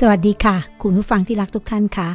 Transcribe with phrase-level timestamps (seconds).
[0.00, 2.10] สวัสดีค่ะ คุณผู้ฟังที่รักทุกท่านค่ะ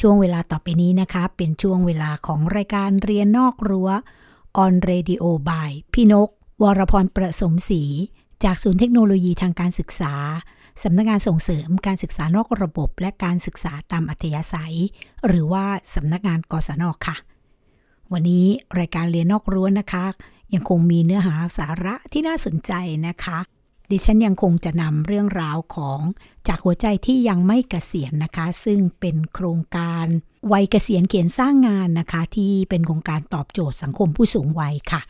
[0.00, 3.90] ช่วงเวลาต่อไปนี้นะคะ เป็นช่วงเวลาของรายการเรียนนอกรั้ว
[4.64, 6.28] on radio by พี่นก
[6.62, 7.82] วรพรประสมศรี
[8.44, 10.14] จากศูนย์เทคโนโลยีทางการศึกษา
[10.82, 14.76] สำนักงงานส่งเสริมการศึกษานอกระบบ และการศึกษาตามอัธยาศัย
[15.26, 17.16] หรือว่าสำนักงานกศนค่ะ
[18.12, 18.46] วันนี้
[18.78, 20.04] รายการเรียนนอกรั้วนะคะ
[20.54, 22.72] ยังคงมีเนื้อหาสาระที่น่าสนใจ
[23.08, 23.38] นะคะ
[23.92, 26.00] ดิฉันยังคงจะนำเรื่องราวของ
[26.48, 30.06] จากหัวใจที่ยังไม่เกษียณนะคะ ซึ่งเป็นโครงการ
[30.52, 35.02] วัยเกษียณเขียนสร้างงานนะคะ ที่เป็นโครงการตอบโจทย์สังคมผู้สูงวัยค่ะ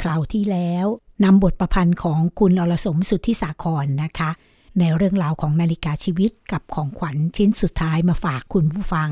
[0.00, 0.86] คราวที่แล้ว
[1.24, 4.30] นำบทประพันธ์ของคุณอรสมสุทธิสาครนะคะ
[4.78, 9.10] ในเรื่องราวของนาฬิกาชีวิตกับของขวัญชิ้นสุดท้ายมาฝากคุณผู้ฟัง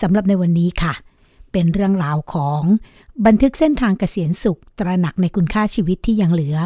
[0.00, 0.94] สำหรับในวันนี้ค่ะ
[1.52, 2.62] เป็นเรื่องราวของ
[3.26, 6.56] บันทึกเส้นทางเกษียณสุข ตระหนักในคุณค่าชีวิตที่ยังเหลือ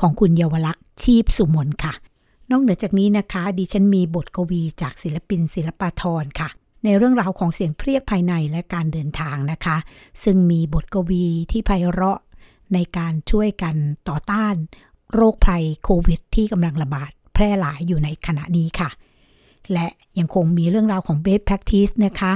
[0.00, 1.94] ของคุณเยาวลักษณ์ชีพสุมนค่ะ
[2.50, 6.48] นอกเหนือจากนี้นะคะ ดิฉันมีบทกวีจากศิลปินศิลปาทรค่ะ
[6.84, 9.76] ในเรื่องราวของเสียงเพรียกภายในและการเดินทางนะคะ
[10.24, 12.20] ซึ่งมีบทกวีที่ไพเราะ
[12.74, 13.76] ในการช่วยกัน
[14.08, 14.54] ต่อต้าน
[15.14, 18.90] โรคภัยโควิด ที่กำลังระบาดแพร่หลายอยู่ในขณะนี้ค่ะ
[19.72, 19.86] และ
[20.18, 22.32] ยังคงมีเรื่องราวของ best practice นะคะ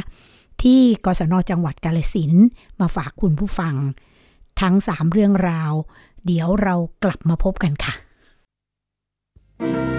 [0.63, 2.33] ที่กศนจังหวัดกาลสิน
[2.81, 3.75] มาฝากคุณผู้ฟัง
[4.61, 5.73] ทั้ง3เรื่องราว
[6.27, 6.75] เดี๋ยวเรา
[7.05, 7.95] กลับมาพบกันค่ะ
[9.95, 9.96] ค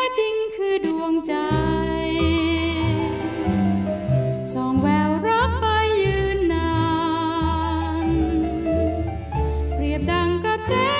[0.00, 1.34] แท้จริงคือดวงใจ
[4.54, 5.66] สองแววรักไป
[6.02, 6.72] ยืนนา
[8.06, 8.08] น
[9.74, 10.72] เปรียบดังกับแส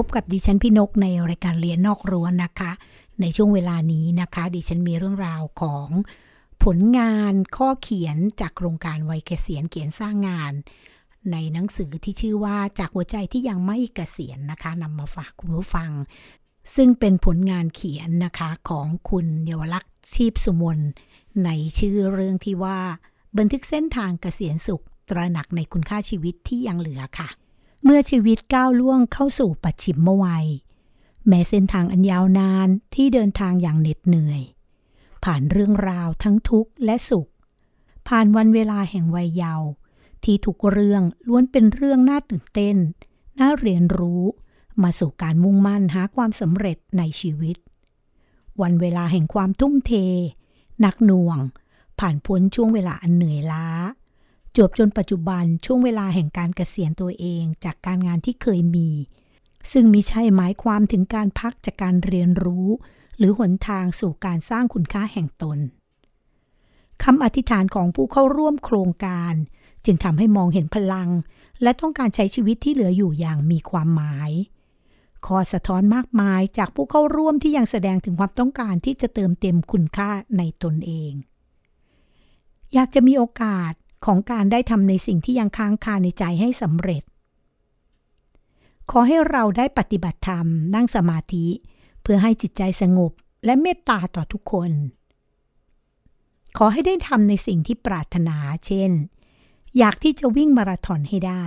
[0.00, 2.72] พบกับดิฉันพี่นกในรายการเรียนนอกรั้วนะคะ
[3.20, 5.88] ในช่วงเวลานี้นะคะ ดิฉันมีเรื่องราวของ
[6.64, 10.52] ผลงานข้อเขียนจากโครงการวัยเกษียณเขียนสร้างงาน
[11.32, 15.90] ในหนังสือที่ชื่อว่าจากหัวใจที่ยังไม่เกษียณนะคะนำมาฝากคุณผู้ฟัง
[16.74, 20.78] ซึ่งเป็นผลงานเขียนนะคะของคุณเยาวลักษณ์ชีพสุมน
[21.44, 22.78] ในชื่อเรื่องที่ว่า
[23.38, 27.30] บันทึกเส้นทางเกษียณสุขตระหนักในคุณค่าชีวิตที่ยังเหลือค่ะ
[27.88, 30.46] เมื่อชีวิตก้าวล่วงเข้าสู่ปัจฉิมวัย
[31.26, 34.42] แม้เส้นทางอันยาวนานที่เดินทางอย่างเหน็ดเหนื่อย
[35.24, 37.28] ผ่านเรื่องราวทั้งทุกข์และสุข
[38.08, 39.68] ผ่านวันเวลาแห่งวัยเยาว์
[40.24, 42.76] ที่ทุกเรื่องล้วนเป็นเรื่องน่าตื่นเต้น
[43.40, 44.22] น่าเรียนรู้
[44.82, 47.56] มาสู่การมุ่งมั่นหาความสำเร็จในชีวิต
[48.62, 49.92] วันเวลาแห่งความทุ่มเท
[50.80, 51.38] หนักหน่วง
[52.00, 53.66] ผ่านพ้นช่วงเวลาอันเหนื่อยล้า
[54.58, 58.90] จบจนปัจจุบันช่วงเวลาแห่งการเกษียณตัวเองจากการงานที่เคยมี
[59.72, 62.68] ซึ่งมิใช่หมายความถึงการพักจากการเรียนรู้
[63.18, 65.58] หรือหนทางสู่การสร้างคุณค่าแห่งตน
[67.02, 69.34] คำอธิษฐานของผู้เข้าร่วมโครงการ
[69.84, 71.10] จึงทำให้มองเห็นพลัง
[71.62, 74.30] และต้องการใช้ชีวิตที่เหลืออยู่อย่างมีความหมาย
[75.26, 81.12] ข้อสะท้อนมากมายจากผู้เข้าร่วมที่ยังแสดงถึงความต้องการที่จะเติมเต็มคุณค่าในตนเอง
[82.74, 83.72] อยากจะมีโอกาส
[84.06, 87.02] ของการได้ทำในสิ่งที่ยังค้างคาในใจให้สำเร็จ
[88.90, 91.46] ขอให้เราได้ปฏิบัติธรรมนั่งสมาธิ
[92.02, 93.12] เพื่อให้จิตใจสงบ
[93.44, 94.72] และเมตตาต่อทุกคน
[96.56, 98.36] ขอให้ได้ทำในสิ่งที่ปรารถนา
[98.66, 98.90] เช่น
[99.78, 101.46] อยากที่จะวิ่งมาราธอนให้ได้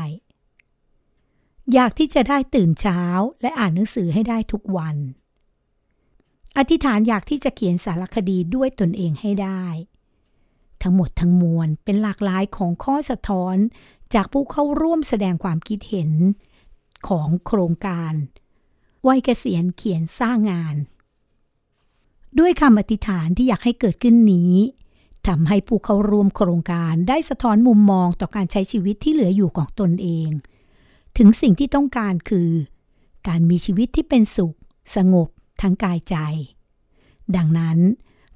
[1.74, 3.02] อยากที่จะได้ตื่นเช้า
[3.42, 4.98] และอ่านหนังสือให้ได้ทุกวัน
[6.58, 9.66] อธิษฐานอยากที่จะเขียนสารคดีด้วยตนเองให้ได้
[10.84, 13.56] ทั้งหมดทั้งมวลเป็นหลากหลายของข้อสะท้อน
[14.14, 16.12] จากผู้เข้าร่วมแสดงความคิดเห็น
[17.08, 18.14] ของโครงการ
[19.08, 20.76] วัยเกษียณเขียนสร้างงาน
[22.40, 24.54] ด้วยคำอธิษฐานที่อยากให้เกิดขึ้นนี้
[25.28, 30.30] ทำให้ผู้เข้าร่วมโครงการได้สะท้อนมุมมองต่อการใช้ชีวิตที่เหลืออยู่ของตนเอง
[31.18, 32.50] ถึงสิ่งที่ต้องการคือ
[33.28, 34.56] การมีชีวิตที่เป็นสุข
[34.96, 35.28] สงบ
[35.62, 36.16] ทั้งกายใจ
[37.36, 37.78] ดังนั้น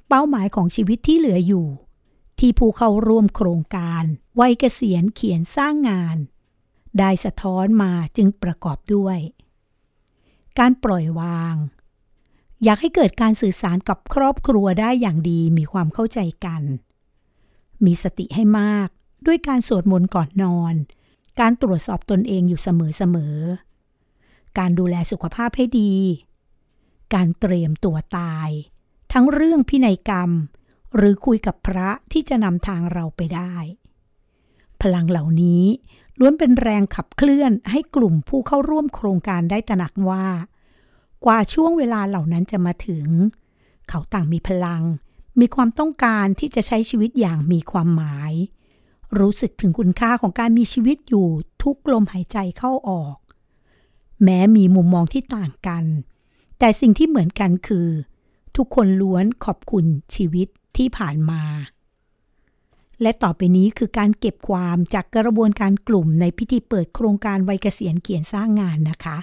[0.08, 1.67] เป้าหมายของชีวิตที่เหลืออยู่
[2.45, 4.03] ที่ผู้เข้าร่วมโครงการ
[4.39, 6.17] วัยเกษียณเขียนสร้างงาน
[7.00, 9.17] ได้สะท้อนมาจึงประกอบด้วย
[10.59, 11.55] การปล่อยวาง
[12.63, 16.62] อยากให้เกิดการสื่อสารกับครอบครัวได้อย่างดีมีความเข้าใจกัน
[17.85, 18.88] มีสติให้มาก
[19.25, 20.75] ด้วยการสวดมนต์ก่อนนอน
[21.39, 25.93] การตรวจสอบตนเองอยู่เสมอๆ การดูแลสุขภาพให้ดี
[27.13, 28.50] การเตรียมตัวตาย
[29.13, 30.31] ทั้งเรื่องพินัยกรรม
[30.95, 33.53] หรือคุยกับพระที่จะนำทางเราไปได้
[34.81, 35.63] พลังเหล่านี้
[36.19, 40.25] ล้วนเป็นแรงขับเคลื่อนให้กลุ่มผู้เข้าร่วมโครงการได้ตระหนักว่า
[41.25, 43.07] กว่าช่วงเวลาเหล่านั้นจะมาถึง
[43.89, 44.83] เขาต่างมีพลัง
[45.39, 48.33] มีความต้องการที่จะใช้ชีวิตอย่างมีความหมาย
[49.19, 51.27] รู้สึกถึงคุณค่าของการมีชีวิตอยู่
[51.63, 53.17] ทุกลมหายใจเข้าออก
[54.23, 55.85] แม้มีมุมมองที่ต่างกัน
[56.59, 57.88] แต่สิ่งที่เหมือนกันคือ
[58.55, 59.85] ทุกคนล้วนขอบคุณ
[60.15, 60.47] ชีวิต
[60.77, 61.44] ที่ผ่านมา
[63.01, 69.18] และต่อไปนี้คือการเก็บความจากกระบวนการกลุ่มในพิธีเปิดโครงการวัยเกษียณเขียนสร้างงานนะคะ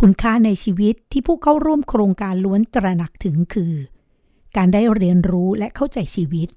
[0.00, 3.74] คุณค่าในชีวิตที่ผู้เข้าร่วมโครงการล้วนตระหนักถึงคือ
[4.56, 6.48] การได้เรียนรู้และเข้าใจชีวิต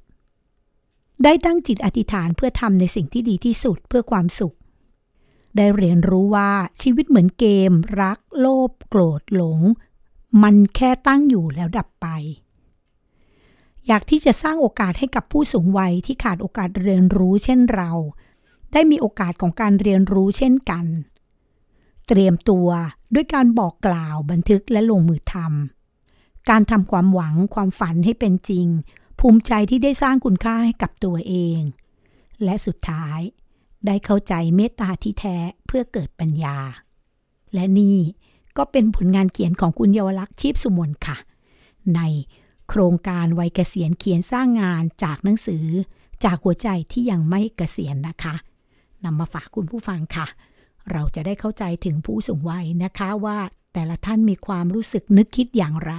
[1.24, 4.56] ได้ตั้งจิตอธิษฐานเพื่อทำในสิ่งที่ดีที่สุดเพื่อความสุข
[5.56, 6.52] ได้เรียนรู้ว่า
[6.82, 9.60] ชีวิตเหมือนเกม รัก โลภโกรธหลง
[10.44, 12.08] มันแค่ตั้งอยู่แล้วดับไป
[13.88, 17.92] อยากที่จะสร้างโอกาสให้กับผู้สูงวัยที่ขาดโอกาสเรียนรู้เช่นเรา
[18.74, 20.86] ได้มีโอกาสของการเรียนรู้เช่นกัน
[22.08, 22.68] เตรียมตัว
[23.14, 28.68] ด้วยการบอกกล่าวบันทึกและลงมือทำการทำความหวังความฝันให้เป็นจริง
[29.20, 31.60] ภูมิใจที่ได้สร้างคุณค่าให้กับตัวเอง
[32.44, 33.20] และสุดท้าย
[33.86, 36.58] ได้เข้าใจเมตตาที่แท้เพื่อเกิดปัญญา
[37.54, 37.98] และนี่
[38.58, 41.18] ก็เป็นผลงานเขียนของคุณเยาวลักษณ์ชีพสุมนค่ะ
[41.96, 42.02] ใน
[42.70, 45.66] โครงการวัยเกษียณเขียนสร้างงานจากหนังสือ
[46.24, 48.36] จากหัวใจที่ยังไม่เกษียณนะคะ
[49.04, 50.28] นำมาฝากคุณผู้ฟังค่ะ
[50.92, 53.38] เราจะได้เข้าใจถึงผู้สูงวัยนะคะว่า
[53.74, 55.94] แต่ละท่านมีความรู้สึกนึกคิดอย่างไร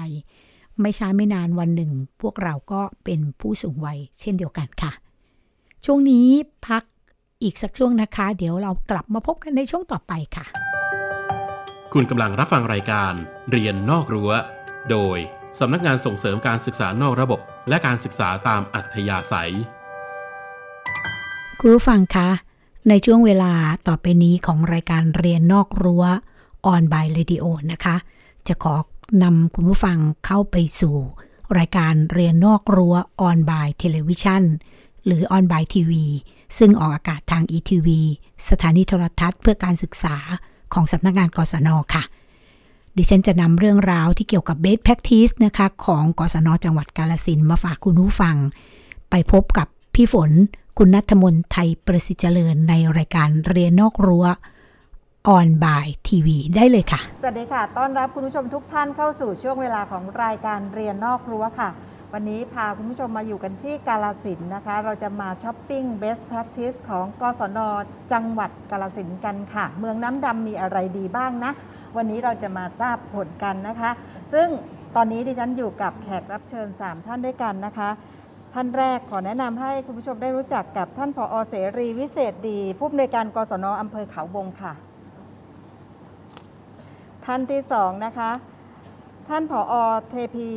[0.81, 4.93] ไม่ช้าไม่นานวันหนึ่ง พวกเราก็เป็นผู้สูงวัยเช่นเดียวกันค่ะ
[5.85, 6.29] ช่วงนี้
[6.67, 6.83] พัก
[7.43, 10.47] อีกสักช่วงนะคะ เดี๋ยวเรากลับมาพบกันในช่วงต่อไปค่ะ
[11.93, 13.13] คุณกำลังรับฟังรายการ
[13.51, 14.31] เรียนนอกรั้ว
[14.91, 15.19] โดย
[15.59, 19.53] สำนักงานส่งเสริมการศึกษานอกระบบ และการศึกษาตามอัธยาศัย
[21.59, 22.29] คุณผู้ฟังคะ
[22.89, 23.53] ในช่วงเวลา
[23.89, 26.05] ต่อไปนี้ของรายการเรียนนอกรั้ว
[26.73, 27.97] on by radio นะคะ
[28.49, 28.75] จะขอ
[29.23, 30.97] นำคุณผู้ฟังเข้าไปสู่
[31.59, 32.95] รายการเรียนนอกรั้ว
[33.29, 34.43] on by television
[35.07, 35.93] หรือ on by TV
[36.59, 37.89] ซึ่งออกอากาศทาง ETV
[38.49, 40.17] สถานีโทรทัศน์เพื่อการศึกษา
[40.75, 42.03] ของสำนักงานกศนค่ะ
[42.97, 48.37] ดิฉันจะนำเรื่องราวที่เกี่ยวกับ best practice นะคะของกศนจังหวัดกาลสินมาฝากคุณผู้ฟัง
[49.11, 50.31] ไปพบกับพี่ฝน
[50.79, 54.27] คุณนัทมนไทยประสิทธิ์เจริญในรายการเรียนนอกรั้ว
[55.37, 61.71] on by TV ได้เลยค่ะ สวัสดีค่ะ ต้อนรับคุณผู้ชมทุกท่านเข้าสู่ช่วงเวลาของรายการเรียนนอกรั้วค่ะ
[62.13, 67.59] วันนี้พาคุณผู้ชมมาอยู่กันที่กาลสินนะคะ เราจะมาช้อปปิ้ง best practice ของกศน
[68.13, 71.53] จังหวัดกาลสินกันค่ะ เมืองน้ำดำมีอะไรดีบ้างนะ
[71.97, 73.91] วันนี้เราจะมาทราบผลกันนะคะ
[74.33, 74.49] ซึ่ง
[74.97, 77.91] ตอนนี้ดิฉันอยู่กับแขกรับเชิญ 3 ท่านด้วยกันนะคะ
[78.55, 84.73] ท่านแรกขอแนะนำให้คุณผู้ชมได้รู้จักกับท่านผอเสรีวิเศษดี ผู้อำนวยการกศนอำเภอเขาวงค่ะ
[87.27, 88.31] ท่านที่สองนะคะ
[89.29, 89.75] ท่านผอ
[90.11, 90.49] เทพี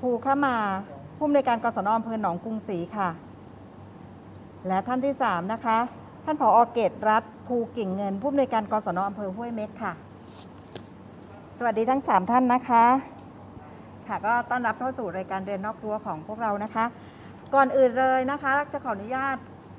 [0.00, 0.56] ภูขมา
[1.16, 3.08] ผู้อำนวยการกศนอำเภอหนองกรุงศรีค่ะ
[4.68, 5.78] และท่านที่สามนะคะ
[6.24, 9.92] ท่านผอเกตรัฐภูกิ่งเงิน ผู้อำนวยการกศนอำเภอห้วยเม็กค่ะ
[11.58, 12.84] สวัสดีทั้งสามท่านนะคะ
[14.08, 16.84] ค่ะก็ต้อนรับเข้าสู่รายการเรียนนอกรั้วของพวกเรานะคะ
[17.54, 19.36] ก่อนอื่นเลยนะคะจะขออนุญาต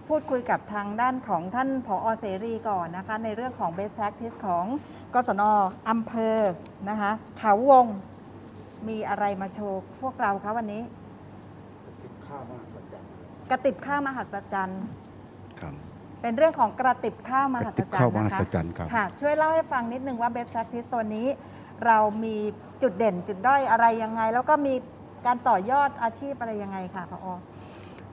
[0.08, 4.66] พูดคุยกับทางด้านของท่านผอเสรีก่อนนะคะ ในเรื่องของ best practice ของ
[5.14, 5.42] กศน
[5.90, 6.38] อำเภอ
[6.90, 7.86] นะคะเขาวง
[8.88, 10.82] มีอะไรมาโชว์พวกเราคะวันนี้
[12.28, 13.08] ข้าวมหัศจรรย์
[13.52, 14.82] กระติบข้าวมหัศจรรย์
[15.60, 15.74] ครับ
[16.22, 21.28] เป็นเรื่องของกระติบข้าวมหัศจรรย์กระติบข้าวมหันะศคะจรรย์ครับ ค่ะช่วยเล่าให้ฟังนิดนึงว่า best practice ตัวนี้
[21.86, 22.36] เรามี
[22.82, 24.74] จุดเด่นจุดด้อยอะไรยังไง แล้วก็มี
[25.26, 27.34] การต่อยอดอาชีพอะไรยังไงค่ะพอ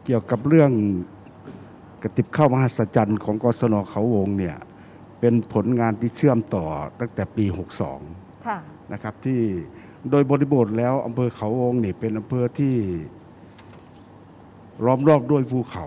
[0.05, 0.71] เกี่ยวกับเรื่อง
[2.03, 4.57] กระติบข้าวมหัศจรรย์ของกศนเขาวงเนี่ย
[5.21, 6.65] เป็นผลงานที่เชื่อมต่อ
[7.01, 7.45] ตั้งแต่ปี
[7.97, 8.59] 62ค่ะ
[8.93, 9.41] นะครับที่
[10.11, 12.75] โดยบริบทแล้วอำเภอเขาวงนี่เป็นอำเภอที่
[14.87, 15.85] ล้อมรอบด้วยภูเขา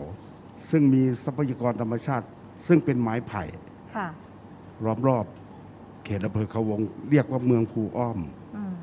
[0.69, 2.25] ซึ่งมีทรัพยากรธรรมชาติ
[2.67, 3.43] ซึ่งเป็นไม้ไผ่
[3.95, 4.07] ค่ะ
[4.85, 5.25] ล้อมรอบ
[6.05, 8.19] เขตอำเภอเขาวง เรียกว่าเมืองภูอ้อม
[8.55, 8.75] อืม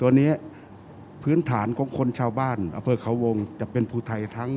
[0.00, 0.30] ตัวนี้
[1.22, 4.50] พื้นฐานของคนชาวบ้านอำเภอเขาวงจะเป็นภูไทยทั้ง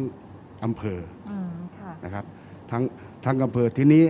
[0.63, 2.25] อำเภออืมค่ะนะครับ
[2.71, 2.83] ทั้ง
[3.25, 4.05] ทั้งอำเภอทีนี้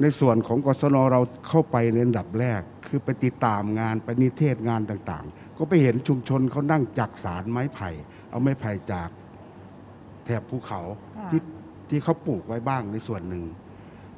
[0.00, 7.90] ในส่วนของกศนเราเข้าไปในอันดับแรก คือไปติดตามงานไปนิเทศงานต่างๆ ก็ไปเห็นชุมชนเขานั่งจักสารไม้ไผ่
[8.30, 9.10] เอาไม้ไผ่จาก
[10.24, 10.80] แถบภูเขา
[11.16, 11.40] ค่ะที่
[11.88, 13.44] ที่เขาปลูกไว้บ้างในส่วนหนึ่ง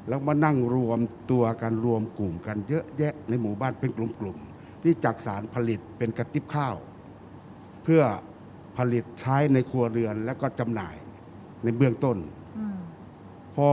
[0.08, 6.76] แล้วมานั่งรวมตัวกันรวมกลุ่มกันเยอะแยะในหมู่บ้านเป็นกลุ่มๆที่จักสารผลิตเป็นกระติบข้าว
[7.84, 8.02] เพื่อ
[8.76, 10.94] ผลิตใช้ในครัวเรือนและก็จำหน่าย
[11.62, 12.16] ในเบื้องต้น
[12.58, 12.78] อืม
[13.54, 13.68] พอ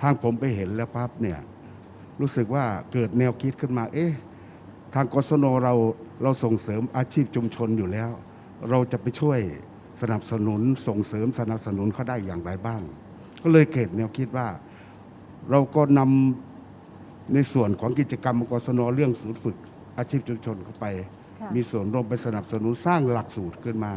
[0.00, 1.38] ทางผมไปเห็นแล้วปั๊บเนี่ย
[2.20, 4.12] รู้สึกว่าเกิดแนวคิดขึ้นมา เอ๊ะ
[4.94, 5.74] ทางกศนเรา
[6.22, 8.10] เราส่งเสริมอาชีพชุมชนอยู่แล้ว
[8.70, 9.40] เราจะไปช่วย
[10.00, 12.82] สนับสนุนส่งเสริมสนับสนุนเขาได้อย่างไรบ้าง
[13.42, 14.48] ก็เลยเกิดแนวคิดว่า
[15.50, 19.56] เราก็นำในส่วนของกิจกรรมกศนเรื่องศูนย์ฝึก
[19.98, 20.86] อาชีพชุมชนเข้าไป
[21.40, 23.92] ค่ะมีส่วนร่วมไปสนับสนุนสร้างหลักสูตรขึ้นมา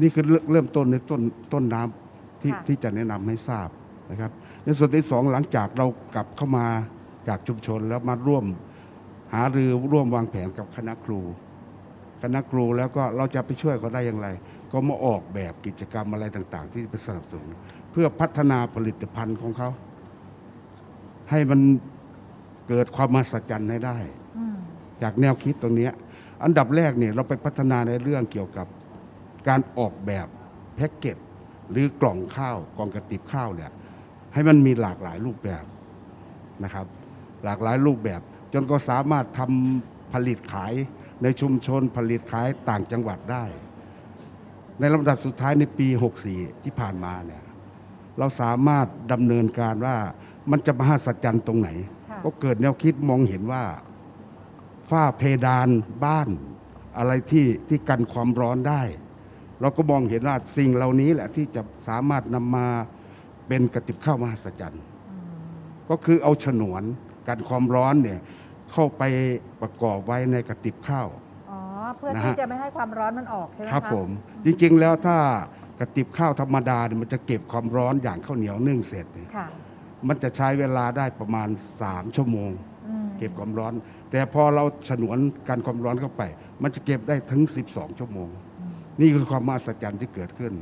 [0.00, 1.20] นี่คือเริ่มเริ่มต้นในต้น
[1.52, 3.68] ต้นน้ำที่ค่ะที่จะแนะนำให้ทราบ
[4.10, 4.30] นะครับ
[4.64, 6.66] ในส่วนที่สองหลังจากเรากลับเข้ามา
[7.28, 8.44] จากชุมชนแล้วมาร่วม
[9.34, 11.20] หารือร่วมวางแผนกับคณะครู
[12.22, 14.28] คณะครูแล้วก็เราจะไปช่วยเขาได้อย่างไร
[14.72, 17.48] ก็มาออกแบบกิจกรรมอะไรต่าง ๆ ที่ไปสนับสนุน
[17.90, 19.68] เพื่อพัฒนาผลิตภัณฑ์ของเขา
[21.30, 21.60] ให้มัน
[22.68, 23.98] เกิดความมหัศจรรย์ให้ได้
[24.38, 24.56] อืม
[25.02, 25.92] จากแนวคิดตรงเนี้ย
[26.44, 28.66] อันดับแรกเนี่ยเราไปพัฒนาในเรื่องเกี่ยวกับ
[29.48, 30.26] การออกแบบ
[30.76, 31.16] แพ็กเกจ
[31.70, 33.70] หรือกล่องข้าวกล่องกระติบข้าวเนี่ย
[34.32, 35.64] ให้มันมีหลากหลายรูปแบบ
[36.64, 36.86] นะครับ
[37.44, 38.20] หลากหลายรูปแบบ
[38.52, 40.72] จนก็สามารถทำผลิตขาย
[41.22, 43.44] ในชุมชนผลิตขายต่างจังหวัดได้
[44.80, 45.88] ในลำดับสุดท้ายในปี
[46.26, 47.42] 64 ที่ผ่านมาเนี่ย
[48.18, 49.96] เราสามารถดำเนินการว่า
[50.50, 51.68] มันจะมหัศจรรย์ตรงไหน
[52.10, 53.64] ค่ะก็เกิดแนวคิดมองเห็นว่า
[54.90, 55.68] ฝ้าเพดาน
[56.04, 56.28] บ้าน
[56.98, 58.82] อะไรที่ที่กันความร้อนได้
[59.60, 62.66] เราก็มองเห็นว่าสิ่งเหล่านี้แหละที่จะสามารถนำมา
[63.48, 65.26] เป็นกระติบข้าวมหัศจรรย์อืม
[65.90, 66.82] ก็คือเอาฉนวน
[67.28, 68.20] กันความร้อนเนี่ย
[68.72, 69.02] เข้าไป
[69.60, 71.08] ประกอบไว้ในกระติบข้าว
[71.50, 71.60] อ๋อ
[71.96, 74.08] เพื่อนะที่ฮะจะไม่ให้ความร้อนมันออกใช่ไหมครับคะผม
[74.44, 75.16] จริงๆแล้วถ้า
[75.80, 79.46] กระติบข้าวธรรมดาเนี่ยมันจะเก็บความร้อนอย่างข้าวเหนียวนึ่งเสร็จเนี่ยค่ะ
[80.08, 81.48] มันจะใช้เวลาได้ประมาณ
[81.82, 82.50] 3 ชั่วโมง
[82.88, 83.72] อืมเก็บความร้อน
[84.10, 85.18] แต่พอเราฉนวน
[85.48, 86.22] กันความร้อนเข้าไป
[86.62, 88.28] มันจะเก็บได้ถึง 12 ชั่วโมง
[88.60, 90.52] อืมนี่คือความมหัศจรรย์ที่เกิดขึ้น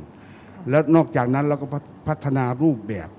[0.53, 3.09] ค่ะแล้วนอกจากนั้นเราก็พัฒพัฒนารูปแบบ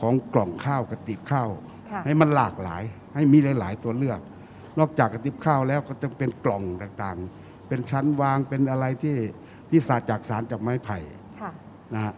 [0.00, 1.48] ของกล่องข้าวกระติบข้าว
[1.90, 2.82] ค่ะให้มันหลากหลาย
[3.14, 4.20] ให้มีหลาย ๆ ตัวเลือก
[4.78, 9.16] นอกจากกระติบข้าวแล้วก็จะเป็นกล่องต่างๆ เป็นชั้นวางเป็นอะไรที่
[9.70, 10.98] ที่สาจากสารจากไม้ไผ่
[11.40, 11.50] ค่ะ
[11.94, 12.14] นะฮะ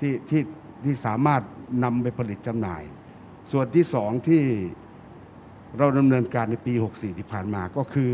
[0.00, 0.40] ที่ที่
[0.84, 1.42] ที่สามารถ
[1.84, 2.82] นำไปผลิตจำหน่าย
[3.50, 4.42] ส่วนที่สองที่
[5.78, 8.12] เราดำเนินการในปี 64 ที่ผ่านมาก็คือ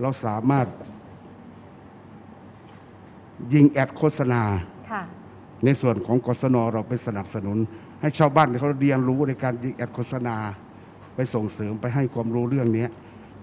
[0.00, 0.66] เราสามารถ
[3.54, 4.42] ยิงแอดโฆษณา
[5.64, 7.58] ในส่วนของกศนเราไปสนับสนุน
[8.00, 10.36] ให้ชาวบ้านเขาเรียนรู้ในการยิงแอดโฆษณา
[11.14, 12.86] ไปส่งเสริมไปให้ความรู้เรื่องนี้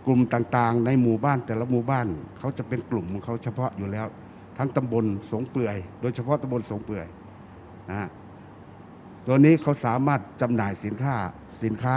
[0.05, 2.08] กลุ่มต่างๆ ในหมู่บ้านแต่ละหมู่บ้าน
[2.39, 4.08] เขาจะเป็นกลุ่มของเขาเฉพาะอยู่แล้ว
[4.58, 7.05] ทั้งตำบลสงเปื่อย โดยเฉพาะตำบลสงเปื่อย
[7.91, 8.10] นะ
[9.28, 11.16] ตัวนี้เขาสามารถจำหน่ายสินค้า
[11.64, 11.96] สินค้า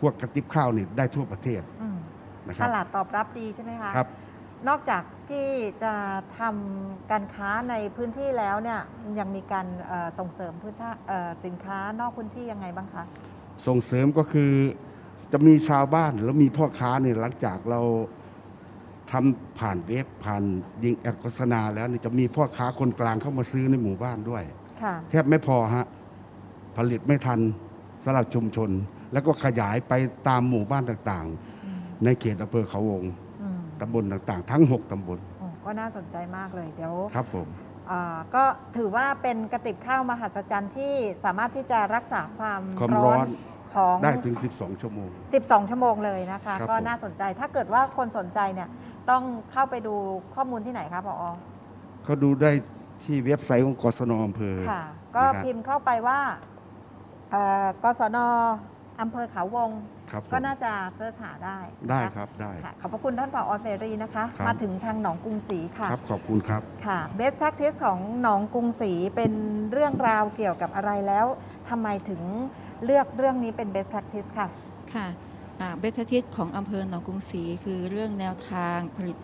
[0.00, 1.96] พวกกระติบข้าวนี่ได้ทั่วประเทศอืม
[2.46, 4.08] นะคตรับลาดตอบรับดีใช่ไหมคะ ครับ
[4.68, 5.46] นอกจากที่
[5.82, 5.94] จะ
[6.38, 8.80] ทำการค้าในพื้นที่แล้วเนี่ย
[9.18, 13.04] ยังมีการเอ่อส่งเสริมพื้นท่าเอ่อสินค้านอกพื้นที่ยังไงบ้างคะ
[13.66, 14.52] ส่งเสริมก็คือ
[15.32, 17.80] จะมีชาวบ้านแล้วมีพ่อค้าเนี่ยหลังจากเรา
[19.12, 20.42] ทำผ่านเว็บผ่าน
[20.84, 24.42] ยิงแอดโฆษณาแล้วเนี่ยจะมีพ่อค้าคนกลางเข้ามาซื้อในหมู่บ้านด้วย
[24.82, 25.86] ค่ะ แทบไม่พอฮะ
[26.76, 27.40] ผลิตไม่ทัน
[28.04, 28.70] สำหรับชุมชน
[29.12, 29.92] แล้วก็ขยายไป
[30.28, 31.26] ตามหมู่บ้านต่าง
[31.64, 33.02] อืมๆในเขตอำเภอเขาวง
[33.42, 37.48] อืมตำบลต่างๆ ทั้ง 6 ตำบลโอ้ก็น่าสนใจมากเลยเดี๋ยว ครับผม
[37.90, 38.44] อ่าก็
[38.76, 43.26] ถือว่าเป็นกระติบข้าวมหัศจรรย์ที่สามารถที่จะรักษาความความร้อน
[43.74, 45.08] ของ ได้ถึง 12 ชั่วโมง
[45.40, 48.68] 12 ชั่วโมงเลยนะคะ ครับก็ผม น่าสนใจถ้าเกิดว่าคนสนใจเนี่ย
[49.10, 49.94] ต้องเข้าไปดู
[50.34, 51.14] ข้อมูลที่ไหนคะพอ
[52.04, 52.52] เขาดูได้
[53.04, 54.84] ที่เว็บไซต์ของกศนอำเภอค่ะ
[55.16, 56.18] ก็นะครับพิมพ์เข้าไปว่า
[57.34, 58.18] เอ่อกศน
[59.00, 59.70] อำเภอเขาวง
[60.10, 69.32] ครับผมก็น่าจะเสิร์ชหาได้นะะได้ครับได้ ค่ะขอบพระคุณท่านผอเสรีนะคะ ครับ มาถึงทางหนองกรุงศรีค่ะ ครับขอบคุณครับ ค่ะ best practice ของหนองกรุงศรีเป็น
[69.72, 71.26] เรื่องราวเกี่ยวกับอะไรแล้ว
[71.68, 72.22] ทำไมถึง
[72.84, 74.46] เลือกเรื่องนี้เป็น best practice ค่ะ
[74.94, 75.06] ค่ะ
[75.78, 79.16] เบสทิสของอำเภอหนองกรุงศรีคือเรื่องแนวทางผลิต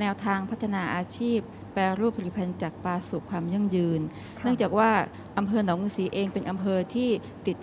[0.00, 1.38] แนวทางพัฒนาอาชีพ
[1.72, 4.00] แปรรูปผลิตภัณฑ์จากปลาสู่ความยั่งยืน
[4.38, 4.90] ค่ะเนื่องจากว่า
[5.38, 7.08] อำเภอหนองกรุงศรีเองเป็นอำเภอที่
[7.46, 7.56] ติด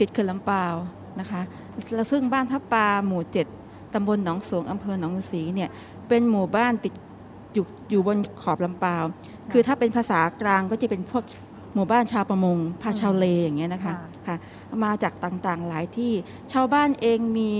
[0.00, 0.74] ติดเขื่อนลำปาว
[1.20, 1.42] นะคะ
[1.94, 3.22] และซึ่งบ้านทับปลาหมู่
[3.58, 5.70] 7ตำบลหนองสวงอำเภอหนองกรุงศรีเนี่ย
[6.08, 6.94] เป็นหมู่บ้านติด
[7.54, 9.04] อยู่อยู่บนขอบลำปาว
[9.50, 11.24] คือถ้าเป็นภาษากลางก็จะเป็นพวก
[11.74, 14.36] หมู่บ้านชาวประมงพาชาวเลอย่างเงี้ยนะคะค่ะค่ะ
[14.84, 16.12] มาจากต่างๆหลายที่
[16.52, 17.50] ชาวบ้านเองมี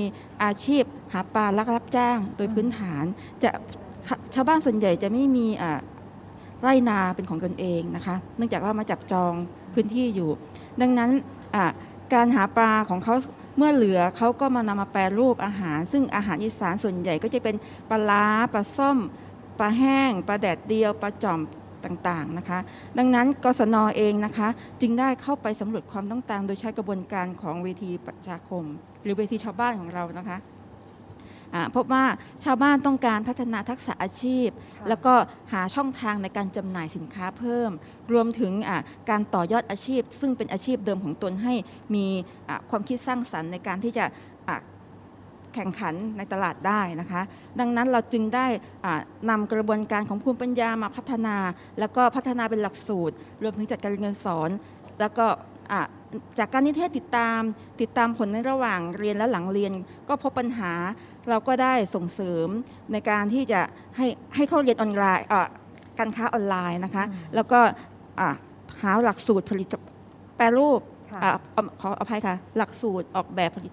[0.43, 0.83] อาชีพ
[1.13, 3.05] หาปลาลักรับจ้างโดยพื้นฐาน
[3.43, 3.51] จะ
[4.35, 5.47] ชาวบ้านส่วนใหญ่จะไม่มี
[6.61, 9.33] ไร่นาเป็นของตนเองนะคะ เนื่องจากว่ามาจับจอง
[9.75, 10.31] พื้นที่อยู่
[10.81, 11.11] ดังนั้น
[12.15, 13.15] การหาปลาของเขา
[13.57, 17.57] เมื่อเหลือเขาก็มานำมาแปรรูปอาหาร ซึ่งอาหารอีสานส่วนใหญ่ก็จะเป็น
[17.91, 18.99] ปลาล้าปลาส้ม
[19.59, 21.41] ปลาแห้งปลาแดดเดียวปลาจ่อม
[21.85, 22.59] ต่างๆนะคะ
[22.99, 24.49] ดังนั้นกศนเองนะคะ
[24.81, 28.65] จึงได้เข้าไปสำรวจความต้องการโดยใช้กระบวนการของเวทีประชาคม
[29.03, 30.39] หรือเวทีชาวบ้านของเรานะคะ
[31.55, 32.05] อ่าพบว่า
[32.45, 35.15] ชาวบ้านต้องการพัฒนาทักษะอาชีพค่ะแล้วก็
[35.53, 37.71] หาช่องทางในการจำหน่ายสินค้าเพิ่ม
[38.13, 38.79] รวมถึงอ่า
[39.11, 41.55] การต่อยอดอาชีพ ซึ่งเป็นอาชีพเดิมของตนให้
[41.95, 42.07] มี
[42.49, 44.05] อ่าความคิดสร้างสรรค์ในการที่จะ
[44.49, 44.57] อ่า
[45.55, 47.23] แข่งขันในตลาดได้นะคะ
[47.61, 48.47] ดังนั้นเราจึงได้
[48.85, 51.37] อ่านำกระบวนการของภูมิปัญญามาพัฒนา
[51.79, 54.51] แล้วก็พัฒนาเป็นหลักสูตร รวมถึงจัดการเรียนการสอน
[55.01, 55.56] แล้วก็อะ
[56.39, 57.41] จากการนิเทศติดตาม
[57.81, 59.73] ติดตามผลในระหว่างเรียนและหลังเรียน
[60.09, 60.73] ก็พบปัญหา
[61.29, 62.49] เราก็ได้ส่งเสริม
[62.93, 63.61] ในการที่จะ
[63.97, 65.49] ให้ให้เข้าเรียนออนไลน์อะ
[65.99, 67.61] การค้าออนไลน์นะคะอืมแล้วก็
[68.21, 68.29] อะ
[68.83, 69.69] หาหลักสูตรผลิต
[70.37, 73.73] แปรรูปค่ะอะอะขออภัยค่ะ หลักสูตรออกแบบผลิต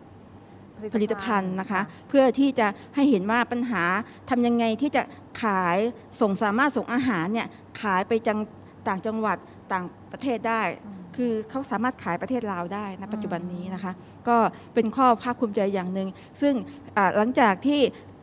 [0.93, 3.83] ผลิตภัณฑ์นะคะ เพื่อที่จะให้เห็นว่าปัญหา
[4.29, 5.03] ทำยังไงที่จะ
[5.43, 5.77] ขาย
[6.21, 7.47] ส่งสามารถส่งอาหารเนี่ย
[7.81, 8.39] ขายไปจัง
[8.87, 9.37] ต่างจังหวัด
[9.71, 13.91] ต่างประเทศได้อืม คือเขาสามารถขายประเทศลาวได้นะอืมปัจจุบันนี้นะคะ
[14.27, 14.37] ก็
[14.73, 16.07] เป็นข้อภาคภูมิใจอย่างหนึ่ง
[16.41, 16.53] ซึ่ง
[16.97, 17.81] อ่าหลังจากที่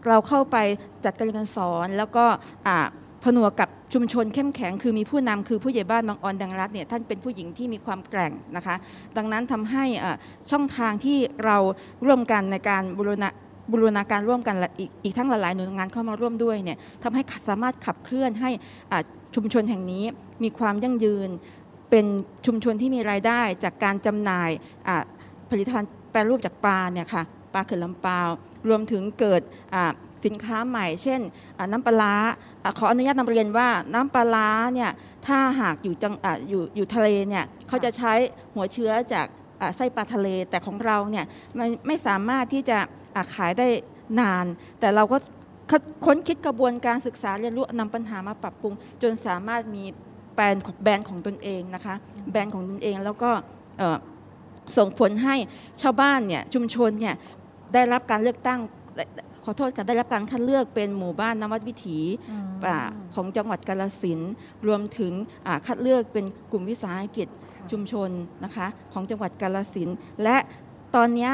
[0.09, 0.57] เราเข้าไป
[1.05, 2.25] จัดการเรียนการสอนแล้วก็
[2.67, 2.79] อ่า
[3.25, 8.77] ผนวกกับชุมชนเข้มแข็งคือมีผู้นำคือผู้ใหญ่บ้านบางออนดังรัฐเนี่ยท่านเป็นผู้หญิงที่มีความแกร่งนะคะ
[9.17, 10.17] ดังนั้นทำให้อ่า
[10.51, 11.57] ช่องทางที่เรา
[12.07, 13.29] ร่วมกันในการบูรณะ
[13.73, 18.51] บูรณาการร่วมกันและอีกอีกทั้งหลายๆหน่วยงานเข้ามาร่วมด้วยเนี่ยทำให้สามารถขับเคลื่อนให้
[18.93, 19.03] อ่า
[19.35, 20.05] ชุมชนแห่งนี้
[20.43, 21.29] มีความยั่งยืน
[21.91, 22.05] เป็น
[22.47, 24.51] ชุมชนที่มีรายได้จากการจำหน่าย
[25.51, 27.23] ผลิตภัณฑ์แปรรูปจากปลาเนี่ยค่ะ
[27.55, 28.29] ปลาเขื่อนลำปาว
[28.69, 29.41] รวมถึงเกิด
[30.25, 31.21] สินค้าใหม่ เช่น
[31.73, 32.15] น้ำปลา
[32.79, 34.91] ขออนุญาตนำเรียนว่าน้ำปลาเนี่ย
[35.27, 38.13] ถ้าหากอยู่จังออยู่อยู่ทะเลเนี่ยเขาจะใช้
[38.55, 39.27] หัวเชื้อจาก
[39.77, 41.25] ไส้ปลาทะเลแต่ของเราเนี่ย
[41.59, 42.79] มันไม่สามารถที่จะ
[43.35, 43.69] ขายได้
[44.21, 44.47] นาน
[44.81, 45.19] แต่เราก็
[46.05, 49.85] ค้นคิดกระบวนการศึกษาเรียนรู้นำปัญหามาปรับปรุง จนสามารถมี
[50.35, 51.95] แบรนด์ของแบรนด์ของตนเองนะคะ
[52.31, 53.31] แบรนด์ของตนเองแล้วก็
[53.79, 53.99] เอ่อ
[54.77, 55.37] ส่งผลให้
[55.83, 57.15] ชาวบ้านเนี่ยชุมชนเนี่ย
[57.75, 58.61] ได้รับการเลือกตั้ง
[59.45, 61.99] ขอโทษค่ะได้รับการคัดเลือกเป็นหมู่บ้านนวัดวิถี
[62.31, 62.79] อืมอ่า
[63.15, 64.33] ของจังหวัดกาลสินธุ์
[64.67, 65.13] รวมถึง
[65.47, 67.29] อ่าคัดเลือกเป็นกลุ่มวิสาหกิจ
[67.71, 68.11] ชุมชน
[68.45, 70.37] นะคะของจังหวัดกาลสินธุ์และ
[70.97, 71.33] ตอนเนี้ย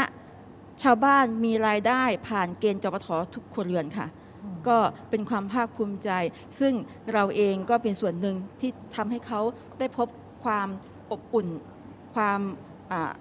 [0.82, 4.06] ชาวบ้านมีรายได้ผ่านเกณฑ์จปททุกครัวเรือนค่ะ
[4.68, 4.78] ก็
[5.10, 6.10] เป็นความภาคภูมิใจ
[6.60, 6.72] ซึ่ง
[7.12, 9.40] เราเองก็เป็นส่วนหนึ่งที่ทำให้เขา
[9.78, 10.08] ได้พบ
[10.44, 10.68] ความ
[11.10, 11.48] อบอุ่น
[12.14, 12.40] ความ
[12.92, 13.12] อ่า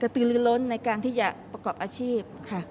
[0.00, 2.62] กระตือรือร้นในการที่จะประกอบอาชีพค่ะ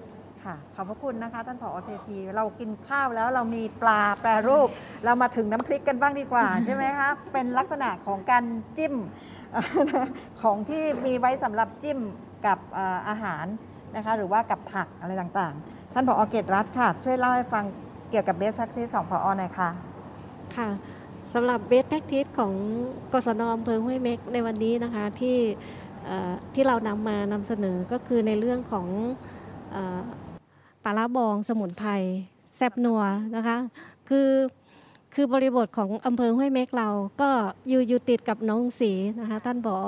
[0.44, 4.68] ค่ะขอบพระคุณนะคะท่านผอเทพีเรากินข้าวแล้วเรามีปลาแปรรูป
[5.04, 8.44] เรามาถึงน้ำพริกกันบ้างดีกว่า ใช่ไหมคะเป็นลักษณะของการ
[8.78, 8.94] จิ้ม
[10.42, 11.98] ของที่มีไว้สำหรับจิ้ม
[12.46, 13.46] กับเอ่ออาหาร
[13.96, 17.64] นะคะหรือว่ากับผักอะไรต่างๆ ท่านผอเกตรัฐค่ะ ช่วยเล่าให้ฟัง
[18.12, 19.68] เกี่ยวกับเบสชักซีของผอหน่อยค่ะ
[20.56, 20.68] ค่ะ
[21.32, 22.52] สำหรับเบสแ r ก c ิ c ของ
[23.12, 25.38] กศนอำเภอห้วยเม็กในวันนี้นะคะที่
[26.54, 28.86] ที่เรานำมานำเสนอก็คือในเรื่องของ
[29.74, 29.76] อ
[30.84, 31.90] ปลาร้าบองสมุนไพร
[32.56, 33.02] แซบนัว
[33.36, 33.56] นะคะ
[34.08, 34.30] คือ
[35.14, 36.88] คือบริบทของอำเภอห้วยเม็กเรา
[37.20, 37.30] ก็
[37.68, 39.78] อยู่อยู่ติดกับน้องสีนะคะท่านผอ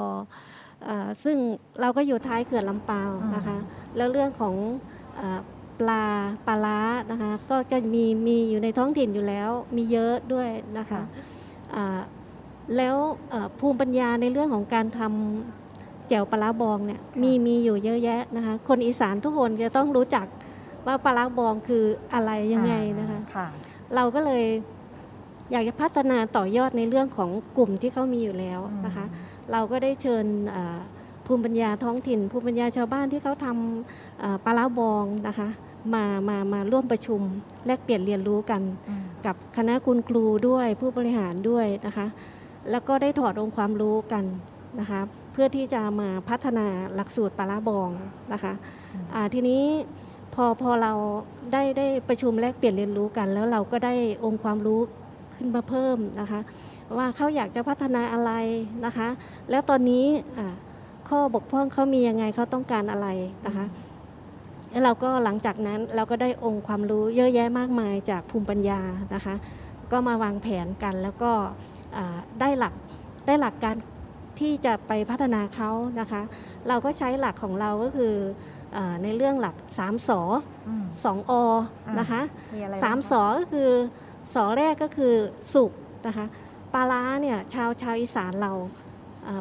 [0.88, 0.90] อ
[1.24, 1.36] ซึ่ง
[1.80, 3.56] เราก็อยู่ท้ายเขื่อนลำปาวนะคะ
[3.96, 4.54] แล้วเรื่องของ
[5.80, 6.04] ปลา
[6.46, 11.02] ปลาล้านะคะก็จะมีมีอยู่ในท้องถิ่นอยู่แล้ว มีเยอะด้วยนะคะ
[11.74, 12.00] อ่า
[12.76, 12.96] แล้ว
[13.30, 20.26] เอ่อภูมิปัญญาในเรื่องของการทำแจ่วปลาร้าบองเนี่ยมีมีอยู่เยอะแยะนะคะคนอีสานทุกคนจะต้องรู้จัก
[20.86, 21.84] ว่าปลาร้าบองคือ
[22.14, 23.46] อะไรยังไงนะคะค่ะ
[23.94, 24.44] เราก็เลย
[25.52, 29.04] อยากจะพัฒนาต่อยอดในเรื่องของกลุ่มที่เขามีอยู่แล้วนะคะ
[29.52, 30.78] เราก็ได้เชิญอ่า
[31.26, 35.48] ภูมิปัญญาท้องถิ่น ภูมิปัญญาชาวบ้านที่เขาทำอ่าปลาร้าบองนะคะ
[35.94, 37.20] มามามาร่วมประชุม
[37.66, 42.06] แลกเปลี่ยนเรียนรู้กันอืมกับคณะคุณครูด้วยผู้บริหารด้วยนะคะ
[42.70, 44.24] แล้วก็ได้ถอดองค์ความรู้กัน
[44.80, 45.00] นะคะ
[45.32, 47.88] เพื่อที่จะมาพัฒนาหลักสูตรปลาร้าบอง
[48.32, 48.52] นะคะ
[49.14, 49.62] อ่าทีนี้
[50.34, 50.92] พอพอเรา
[51.52, 54.80] ได้ได้ประชุมแลกเปลี่ยนเรียนรู้กัน แล้วเราก็ได้องค์ความรู้
[55.34, 56.40] ขึ้นมาเพิ่มนะคะ
[56.96, 58.32] ว่าเขาอยากจะพัฒนาอะไร
[58.86, 59.08] นะคะ
[59.50, 60.06] แล้วตอนนี้
[60.38, 60.54] อ่า
[61.08, 63.08] ข้อบกพร่องเขามียังไงเขาต้องการอะไร
[63.46, 63.66] นะคะ
[64.70, 68.80] แล้วเราก็หลังจากนั้นเราก็ได้องค์ความรู้เยอะแยะมากมายจากภูมิปัญญา
[69.14, 69.34] นะคะ
[69.92, 71.32] ก็มาวางแผนกันแล้วก็
[71.96, 72.74] อ่าได้หลัก
[73.26, 73.76] ได้หลักการ
[74.40, 76.22] ที่จะไปพัฒนาเขานะคะ
[76.68, 78.14] เราก็ใช้หลักของเราก็คือ
[78.76, 80.20] อาในเรื่องหลัก3สอ
[80.68, 81.32] อืม2อ
[82.00, 82.20] นะคะ
[82.54, 83.70] มีอะไรสามบ้งคะสอก็คือ
[84.34, 85.14] สอแรกก็คือ
[85.54, 85.72] สุก
[86.06, 86.26] นะคะ
[86.74, 88.83] ปลาร้าเนี่ยชาวชาวอีสานเราอ่า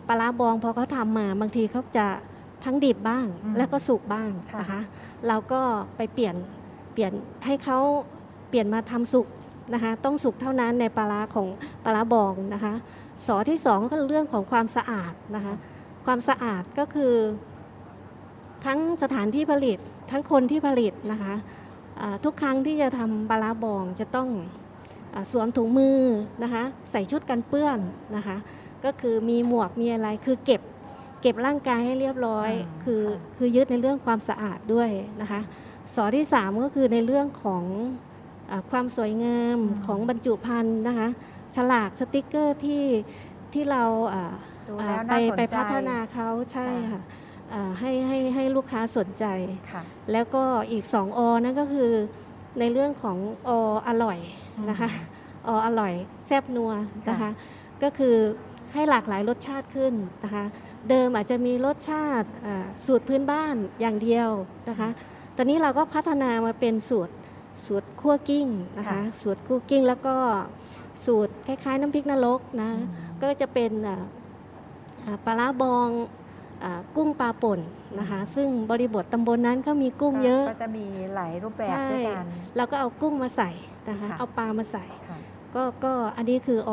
[0.07, 2.07] ปลาร้าบองพอเขาทำมาบางทีเขาจะ
[2.65, 4.81] ทั้งดิบบ้างอืมแล้วก็สุกบ้างค่ะนะคะ
[5.27, 5.61] เราก็
[5.97, 6.35] ไปเปลี่ยน
[6.93, 7.11] เปลี่ยน
[7.45, 7.79] ให้เขา
[8.49, 9.27] เปลี่ยนมาทำสุก
[9.73, 11.47] นะคะ ต้องสุกเท่านั้นในปลาร้าของ
[11.83, 12.73] ปลาร้าบองนะคะ
[13.25, 15.53] สอที่สองก็คือเรื่องของความสะอาดนะคะ
[16.05, 17.13] ความสะอาดก็คือ
[18.65, 19.77] ทั้งสถานที่ผลิต
[20.11, 21.33] ทั้งคนที่ผลิตนะคะ
[21.99, 24.29] อ่าทุกครั้งที่จะทำปลาร้าบองจะต้อง
[25.15, 25.99] อาสวมถุงมือ
[26.43, 27.79] นะคะ ใส่ชุดกันเปื้อน
[28.15, 28.37] นะคะ
[28.85, 30.61] ก็คือมีหมวกมีอะไรคือเก็บ
[31.21, 34.89] เก็บร่างกายให้เรียบร้อยอืมคือค่ะคือยึดในเรื่องความสะอาดด้วย
[35.21, 35.41] นะคะ
[35.93, 37.63] สอที่สามก็คือในเรื่องของ
[38.51, 41.09] อาความสวยงามของบรรจุภัณฑ์นะคะ
[41.55, 42.83] ฉลากสติกเกอร์ที่
[43.53, 44.33] ที่เราอ่า
[44.69, 47.01] ดูอ่าแล้วไปน่าสนไปใจพัฒนาเขาใช่ค่ะค่ะ
[47.53, 49.25] อ่าให้ให้ให้ลูกค้าสนใจ
[49.71, 51.91] ค่ะแล้วก็อีก 2 อ นั่นก็คือ
[52.59, 53.17] ในเรื่องของ
[53.47, 53.49] อ
[53.87, 54.17] อร่อย
[54.69, 54.89] นะคะ
[55.47, 55.93] ออร่อย
[56.25, 56.71] แซบนัว
[57.09, 57.31] นะคะค่ะ
[57.83, 58.15] ก็คือ
[58.73, 60.45] ให้หลากหลายรสชาติขึ้นนะคะ
[60.89, 64.29] เดิมอาจจะมีรสชาติอ่าสูตรพื้นบ้านอย่างเดียว
[64.69, 64.89] นะคะ
[65.35, 67.13] ตอนนี้เราก็พัฒนามาเป็นสูตร
[67.65, 70.15] สูตรคั่วกิ้งนะคะค่ะสูตรคั่วกิ้งแล้วก็
[71.05, 72.69] สูตรคล้ายๆ น้ำพริกนรกนะ
[73.21, 74.03] ก็จะเป็นอ่า
[75.05, 75.89] อ่าปลาร้าบอง
[76.63, 77.59] อากุ้งปลาป่น
[77.99, 82.25] นะคะซึ่งบริบทตำบลนั้นก็มีกุ้งเยอะ ก็จะมีหลายรูปแบบใช่ด้วยกัน
[82.57, 83.51] เราก็เอากุ้งมาใส่
[83.89, 85.17] นะคะค่ะเอาปลามาใส่ค่ะ
[85.55, 86.71] ก็ก็อันนี้คืออ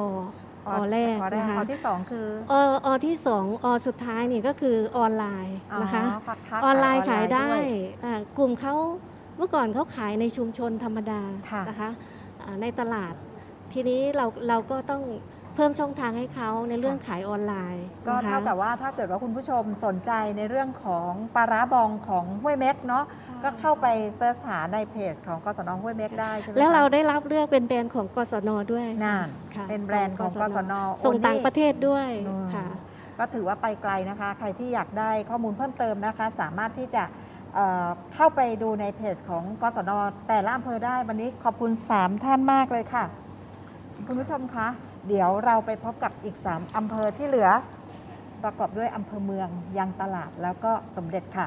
[0.68, 7.62] ออแรกอแรกนะคะอที่สองคืออออที่สองอสุดท้ายนี่ก็คือออนไลน์นะคะอ๋อค้าออนไลน์ขายได้วย
[8.04, 8.74] อ่ากลุ่มเขา
[9.38, 11.90] เมื่อก่อนเขาขายในชุมชนธรรมดาค่ะนะคะ
[12.42, 13.14] อ่าในตลาด
[13.72, 15.02] ทีนี้เราเราก็ต้อง
[15.54, 23.04] เพิ่มช่องทางให้เขาในเรื่องขายออนไลน์ ก็นะคะเท่ากับว่าถ้าเกิดว่าคุณผู้ชมสนใจในเรื่องของปลาร้าบองของห้วยเม็กเนาะ
[23.44, 29.26] ก็เข้าไปเสิร์ชหาในเพจของกศนห้วยเม็กได้ใช่ไหมแล้วเราคะได้รับเลือกเป็นแบรนด์ของกศนด้วยนั่น
[29.56, 30.72] ค่ะเป็นแบรนด์ของกศน
[31.04, 32.66] ส่งโอ้นี่ต่างประเทศด้วยอืมค่ะ
[33.18, 37.04] ก็ถือว่าไปไกลนะคะ ใครที่อยากได้ข้อมูลเพิ่มเติมนะคะ สามารถที่จะ
[37.54, 39.90] เอ่อเข้าไปดูในเพจของกศน
[40.28, 43.04] แต่ละอำเภอได้วันนี้ขอบคุณ 3 ท่านมากเลยค่ะ
[44.06, 44.68] คุณผู้ชมคะ
[45.08, 47.48] เดี๋ยวเราไปพบกับอีก 3 อำเภอที่เหลือ
[48.44, 49.48] ประกอบด้วยอำเภอเมือง
[49.78, 51.46] ยางตลาดแล้วก็สมเด็จค่ะ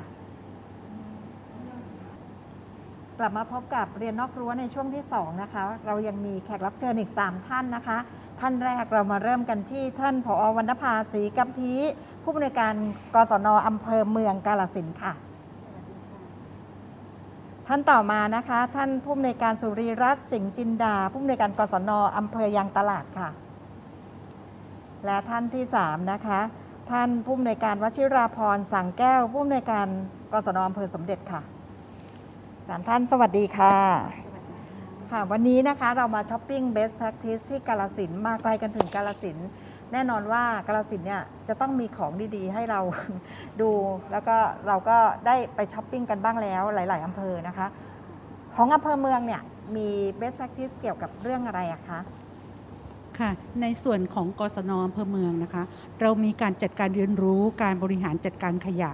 [3.19, 7.97] กลับมาพบกับเรียนนอกรั้วในช่วงที่ 2 นะคะ เรายังมีแขกรับเชิญอีก 3 ท่านนะคะ
[8.39, 11.73] ท่านแรกเรามาเริ่มกันที่ท่านผอวรรณภาศรีกัมพี
[12.23, 12.73] ผู้อำนวยการ
[13.15, 15.13] กศนอำเภอเมืองกาลสินค่ะ
[17.67, 23.29] ท่านต่อมานะคะ ท่านผู้อำนวยการสุริรัตน์สิงห์จินดา ผู้อำนวยการกศนอำเภอยางตลาดค่ะ
[25.05, 26.39] และท่านที่ 3 นะคะ
[26.91, 29.87] ท่านผู้อำนวยการวชิราพรสังแก้ว ผู้อำนวยการ
[30.33, 31.52] กศนอำเภอสมเด็จค่ะ
[32.67, 33.75] สามท่านสวัสดีค่ะ
[35.11, 39.37] ค่ะ วันนี้นะคะเรามาช้อปปิ้ง best practice ที่กาลสินมาไกลกันถึงกาลสิน
[39.91, 42.79] แน่นอนว่ากาลสินเนี่ยจะต้องมีของดีๆ ให้เรา
[43.61, 43.69] ดู
[44.11, 44.35] แล้วก็
[44.67, 47.67] เราก็ได้ไปช้อปปิ้งกันบ้างแล้วหลาย ๆอำเภอนะคะ
[48.55, 49.41] ของอำเภอเมืองเนี่ย
[49.75, 51.99] มี best practice เกี่ยวกับเรื่องอะไรอะคะ
[53.19, 55.63] ค่ะในส่วนของกศนอำเภอเมืองนะคะ
[56.01, 58.91] เรามีการจัดการเรียนรู้การบริหารจัดการขยะ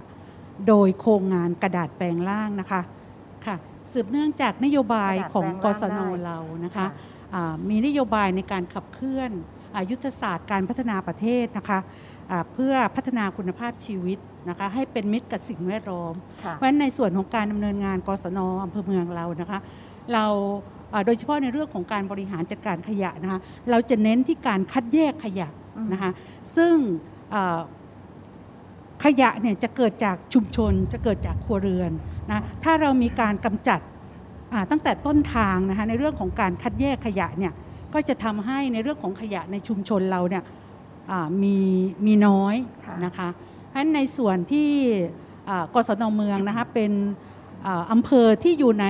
[0.68, 2.82] โดยโครงงานกระดาษแปลงล่างนะคะ
[3.46, 3.56] ค่ะ
[3.92, 6.86] สืบเนื่องจากนโยบายของกศนเรานะคะ
[7.34, 9.30] อ่ามีนโยบายในการขับเคลื่อน
[9.76, 11.78] อายุทธศาสตร์การพัฒนาประเทศนะคะ
[12.30, 19.58] อ่าเพื่อพัฒนาคุณภาพชีวิตนะคะให้เป็นมิตรกับสิ่งแวดล้อมค่ะเพราะฉะนั้นในส่วนของการดำเนินงานกศนอำเภอเมืองเรานะคะ
[20.12, 20.26] เรา
[20.90, 26.10] เอ่อโดยเฉพาะในเรื่องของการบริหารจัดการขยะนะคะเราจะเน้นที่การคัดแยกขยะอืมนะคะ
[26.56, 26.74] ซึ่ง
[27.30, 27.60] เอ่อ
[29.04, 31.92] ขยะเนี่ยจะเกิดจากชุมชนจะเกิดจากครัวเรือน
[32.30, 33.80] นะถ้าเรามีการกำจัด
[34.52, 37.52] อ่าตั้งแต่ต้นทางนะคะในเรื่องของการคัดแยกขยะเนี่ย
[37.94, 40.44] ก็จะทำให้ในเรื่องของขยะในชุมชนเราเนี่ย
[41.10, 41.56] อ่ามี
[42.06, 44.70] มีน้อยค่ะนะคะเพราะฉะนั้นในส่วนที่
[45.48, 46.92] อ่ากศนเมืองนะคะเป็น
[47.66, 48.86] อ่าอำเภอที่อยู่ใน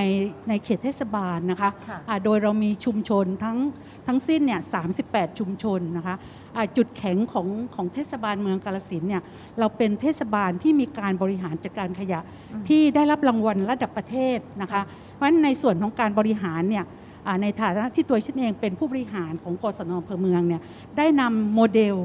[0.49, 3.59] ในเขตเทศบาลนะคะค่ะอ่าโดยเรามีชุมชนทั้ง
[4.07, 4.61] ทั้งสิ้นเนี่ย
[4.99, 6.15] 38 ชุมชนนะคะ
[6.57, 9.23] อ่าจุดแข็งของของเทศบาลเมืองกาลสินธุ์เนี่ย
[9.59, 12.21] เราเป็นเทศบาลที่มีการบริหารจัดการขยะ
[12.53, 14.83] อืมที่ได้รับรางวัลระดับประเทศนะคะ
[15.15, 16.85] เพราะฉะนั้นในส่วนของการบริหารเนี่ย
[17.27, 20.63] อ่าในฐานะที่ตัวฉันเองเป็นผู้บริหารของกศนอำเภอเมืองเนี่ย
[20.97, 21.97] ได้นำโมเดล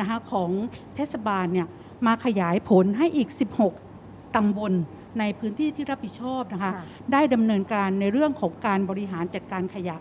[0.00, 0.50] นะคะของ
[0.96, 1.66] เทศบาลเนี่ย
[2.06, 3.28] มาขยายผลให้อีก
[3.82, 4.72] 16ตำบล
[5.20, 9.96] ในพื้นที่ที่รับผิดชอบนะคะค่ะได้ดำเนินการในเรื่องของการบริหารจัดการขยะ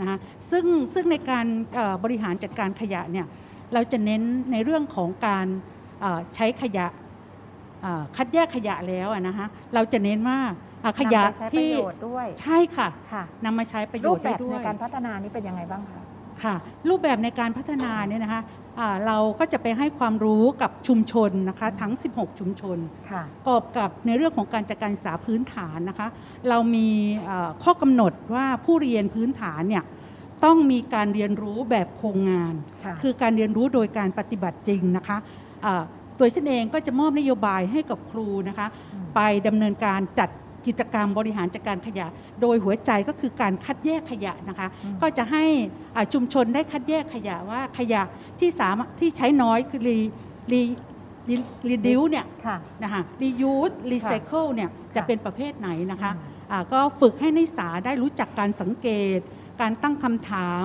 [0.00, 0.16] นะคะ
[0.50, 3.26] ซึ่งซึ่งในการเอ่อบริหารจัดการขยะเนี่ย
[3.74, 5.46] เราจะเน้นในเรื่องของการ
[6.00, 6.86] เอ่อใช้ขยะ
[7.82, 10.38] เอ่อคัดแยกขยะแล้วอะนะคะเราจะเน้นว่า
[10.84, 16.03] อะขยะนำไปใช้ประที่โยชน์ด้วยใช่ค่ะค่ะนำมาใช้ประโยรูชปน์แบได้บด้ในวยการพัฒนานี่เป็นยังไงบ้างคะ
[16.42, 16.54] ค่ะ
[16.88, 18.42] รูปแบบในการพัฒนาเนี่ยนะคะ
[18.78, 22.78] อ่าเราก็จะไปให้ความรู้กับชุมชนนะคะทั้ง 16 ชุมชน
[23.10, 26.08] ค่ะประกอบกับในเรื่องของการจัดการศึกษาพื้นฐานนะคะ
[26.48, 26.88] เรามี
[27.24, 29.84] เอ่อข้อกำหนดว่าผู้เรียนพื้นฐานเนี่ย
[30.44, 35.18] ต้องมีการเรียนรู้แบบโครงงานค่ะคือการเรียนรู้โดยการปฏิบัติจริงนะคะ
[35.64, 35.82] อ่า
[36.18, 40.30] ตัวฉันเองก็จะมอบนโยบายให้กับครูนะคะอืมไปดำเนินการจัด
[40.66, 42.06] กิจกรรมบริหารจัดการขยะ
[42.40, 45.44] โดยหัวใจก็คือการคัดแยกขยะนะคะอืมก็จะให้
[45.96, 48.02] อ่าชุมชนได้คัดแยกขยะว่าขยะ
[48.40, 59.18] ที่สามารถที่ใช้น้อยคือ re re re reduce เนี่ยค่ะนะคะ reuse รีไซเคิลเนี่ยจะค่ะเป็นประเภทไหนนะคะอืมอ่าก็ฝึกให้นักศึกษาได้รู้จักการสังเกต
[59.60, 60.64] การตั้งคำถาม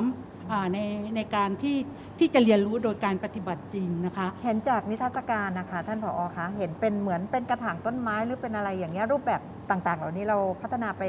[0.52, 0.80] อ่าใน
[1.16, 1.78] ในการที่
[2.20, 11.04] ที่จะเรียนรู้โดยการปฏิบัติจริงนะคะ เห็นจากนิทรรศการนะคะ ท่านผอคะเห็นเป็นเหมือนเป็นกระถางต้นไม้หรือเป็นอะไรอย่างเงี้ยรูปแบบต่าง ๆ เหล่านี้เราพัฒนาไป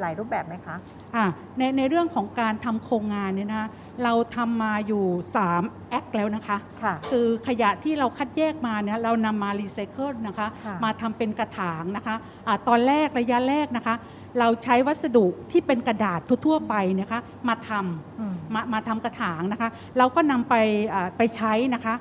[0.00, 0.76] หลายรูปแบบไหมคะ
[1.16, 1.24] อะ
[1.58, 3.68] ในในเรื่องของการทำโครงงานเนี่ยนะคะ
[4.04, 5.04] เราทำมาอยู่
[5.46, 12.14] 3แอคแล้วนะคะค่ะคือขยะที่เราคัดแยกมาเนี่ยเรานำมารีไซเคิลนะคะค่ะมาทำเป็นกระถางนะคะ
[12.46, 13.94] อะตอนแรกระยะแรกนะคะ
[14.38, 20.54] เราใช้วัสดุที่เป็นกระดาษทั่วๆไปนะคะมาทำอืมมามาทำกระถางนะคะ เราก็นำไป
[20.94, 21.94] อ่าไปใช้นะคะ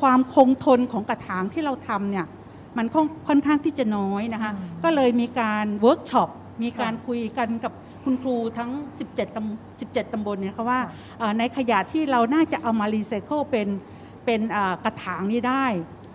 [0.00, 2.26] ความคงทนของกระถางที่เราทำเนี่ย
[2.76, 6.28] มันค่อนค่อนข้างที่จะน้อยนะคะอืมก็เลยมีการเวิร์กช็อป
[6.62, 7.72] มีการค่ะคุยกันกับ
[8.04, 8.70] คุณครูทั้ง
[9.04, 13.68] 17ตำ17ตำบลเนี่ยค่ะว่าค่ะเอ่อในขยะที่เราน่าจะเอามารีไซเคิลเป็น
[14.24, 15.66] เป็นอ่ากระถางนี้ได้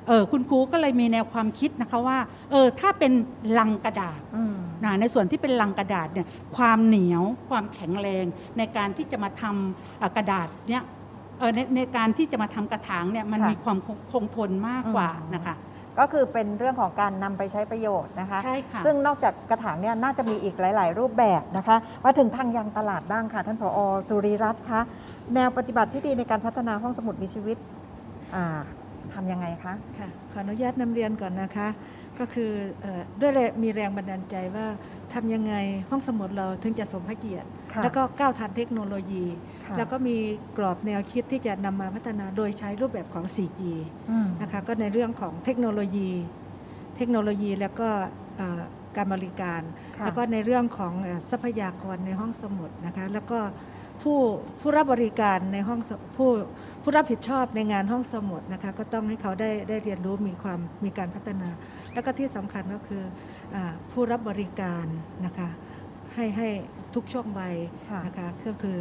[0.07, 2.17] เออคุณครูก็เลยมีแนวความคิดนะคะว่า
[2.51, 3.11] เออถ้าเป็น
[3.59, 8.25] ลังกระดาษอืมนะในส่วนที่เป็นลังกระดาษเนี่ยความเหนียวความแข็งแรง
[8.57, 10.83] ในการที่จะมาทำอ่ากระดาษเนี่ย
[11.39, 15.55] เออในในการที่จะมาทำกระถางเนี่ยมันค่ะมีความคงคงทนมากกว่าอืมนะคะ
[15.99, 24.81] ก็คือเป็นเรื่องของการนำไปใช้ประโยชน์นะคะใช่ค่ะซึ่งนอกจากกระถางเนี่ยน่าจะมีอีกหลาย ๆ รูปแบบนะคะ มาถึงทางยังตลาดบ้างค่ะ ท่านผอสุริรัตน์คะ
[25.35, 27.57] แนวปฏิบัติที่ดีในการพัฒนาห้องสมุดมีชีวิต
[28.35, 28.61] อ่า
[29.13, 31.67] ทำยังไงคะค่ะขออนุญาตนำเรียนก่อนนะคะ
[32.19, 34.67] ก็คือเออด้วยแรงมีแรงบันดาลใจว่า
[35.13, 35.53] ทำยังไง
[35.89, 39.25] ห้องสมุดเราถึงจะสมพระเกียรติค่ะแล้วก็ก้าวทันเทคโนโลยี
[39.65, 40.17] ค่ะแล้วก็มี
[40.57, 43.61] กรอบแนวคิดที่จะนำมาพัฒนาโดยใช้รูปแบบของ 4G
[44.09, 46.11] อืมนะคะก็ในเรื่องของเทคโนโลยี
[46.97, 47.89] เทคโนโลยีแล้วก็
[48.37, 48.61] เอ่อ
[48.97, 49.61] การบริการ
[49.97, 53.39] ค่ะแล้วก็ในเรื่องของเอ่อทรัพยากรในห้องสมุดนะคะแล้วก็
[54.01, 54.19] ผู้
[54.61, 56.29] ผู้รับบริการในห้องสผู้
[56.83, 61.49] ผู้รับผิดชอบในงานห้องสมุดนะคะก็ต้องให้เขาได้ได้เรียนรู้มีความมีการพัฒนา
[61.93, 63.03] แล้วก็ที่สำคัญก็คือ
[63.55, 64.85] อาผู้รับบริการ
[65.25, 65.49] นะคะ
[66.13, 66.47] ให้ให้
[66.95, 67.55] ทุกช่วงวัย
[67.89, 68.79] ค่ะ นะคะก็คือ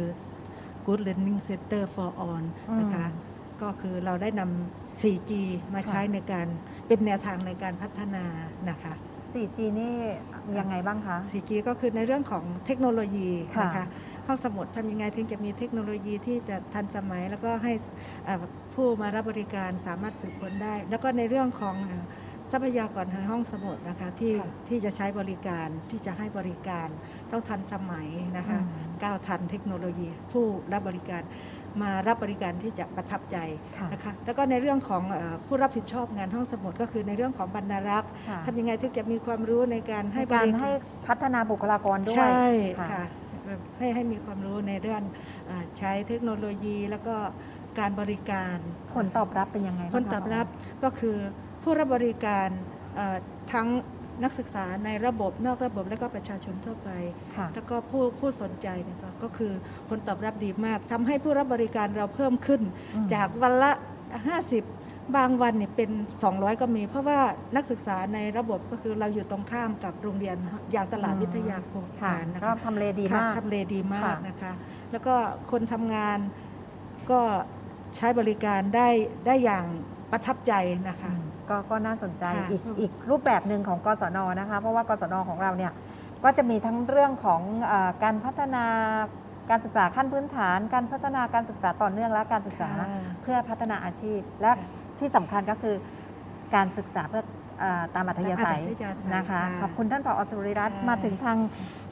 [0.85, 2.43] Good Learning Center for All
[2.79, 3.29] นะคะอืม
[3.61, 5.31] ก็คือเราได้นำ 4G
[5.73, 6.47] มาใช้ในการ
[6.87, 8.25] เป็นแนวทางในการพัฒนา
[8.69, 8.93] นะคะ
[9.31, 9.95] 4G นี่
[10.59, 13.85] ยังไงบ้างคะ 4G ก็คือในเรื่องของเทคโนโลยีค่ะนะคะ
[14.31, 17.73] ห้องสมุดทำยังไงถึงจะมีเทคโนโลยีที่จะทันสมัย แล้วก็ให้
[18.25, 22.03] เอ่อผู้มารับบริการสามารถสืบค้นได้ แล้วก็ในเรื่องของเอ่อ
[22.51, 24.35] ทรัพยากรในห้องสมุดนะคะที่
[24.67, 26.87] ที่จะใช้บริการที่จะให้บริการ
[27.31, 31.21] ต้องทันสมัยนะคะอืมก้าวทันเทคโนโลยี ผู้รับบริการ
[31.81, 33.37] มารับบริการที่จะประทับใจ
[33.77, 40.69] ค่ะนะคะแล้วก็ในเรื่องของเอ่อผู้รับผิดชอบงานห้องสมุดก็คือในเรื่องของบรรณารักษ์ค่ะทำยังไงถึงจะมีความรู้ในการให้ในบการริให้
[41.07, 42.45] พัฒนาบุคลากรด้วยใช่
[42.79, 43.03] ค่ะค่ะ
[43.77, 45.03] ให้ให้มีความรู้ในเรื่อง
[45.49, 47.15] อ่าใช้เทคโนโลยีแล้วก็
[47.79, 48.57] การบริการ
[48.95, 50.45] ผลตอบรับเป็นยังไงผลตอบรับ
[50.83, 51.17] ก็คือ
[51.63, 52.47] ผู้รับบริการ
[52.95, 53.17] เอ่อ
[53.53, 53.67] ทั้ง
[54.23, 56.89] นักศึกษาในระบบนอกระบบและก็ประชาชนทั่วไป
[57.35, 59.53] ค่ะแล้วก็ผู้ผู้สนใจเนี่ยก็ก็คือ
[59.89, 62.61] ผลตอบรับดีมากทำให้ผู้รับบริการเราเพิ่มขึ้น
[62.95, 63.71] อืมจากวันละ
[64.51, 64.80] 50
[65.15, 65.89] บางวันเนี่ยเป็น
[66.25, 67.19] 200 ก็มี เพราะว่า
[67.55, 70.35] นักศึกษาในระบบก็คือเราอยู่ตรงข้ามกับโรงเรียน
[70.71, 74.53] อย่างตลาดวิทยาโครงค่ะการนะก็คะทำเลดีค่ะมากทำเลดีมากค่ะนะคะ
[74.91, 75.15] แล้วก็
[75.51, 76.17] คนทำงาน
[77.11, 77.21] ก็
[77.97, 78.87] ใช้บริการได้
[79.25, 79.65] ได้อย่าง
[80.11, 80.53] ประทับใจ
[80.89, 81.11] นะคะ
[81.49, 85.73] ก็ก็น่าสนใจค่ะอีกอีกรูปแบบหนึ่งของกศนนะคะ เพราะว่ากศนของเราเนี่ย
[86.23, 88.65] ก็จะมีทั้งเรื่องของเออการพัฒนา
[89.49, 92.87] การศึกษาขั้นพื้นฐาน การพัฒนาการศึกษาต่อเนื่องและการศึกษาค่ะ
[93.21, 95.75] เพื่อพัฒนาอาชีพและค่ะ ที่สำคัญก็คือ
[96.55, 97.23] การศึกษาเพื่อ
[97.59, 101.37] เออตามอัธยาศัยตามอัธยาศัยนะคะ ค่ะขอบคุณท่านผอสุริรัตน์ค่ะ มาถึงทาง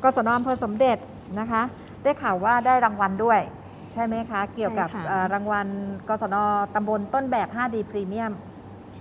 [0.04, 0.98] กศนอำเภอสมเด็จ
[1.40, 1.62] นะคะ
[2.04, 3.40] ได้ข่าวว่าได้รางวัลด้วย
[3.94, 5.68] ใช่ไหมคะ เกี่ยวกับใช่ค่ะ เอ่อรางวัล
[6.10, 6.36] กศน
[6.76, 8.32] ตำบลต้นแบบ 5D พรีเมียม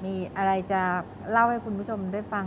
[0.04, 0.82] มีอะไรจะ
[1.30, 2.46] เล่าให้คุณผู้ชมได้ฟัง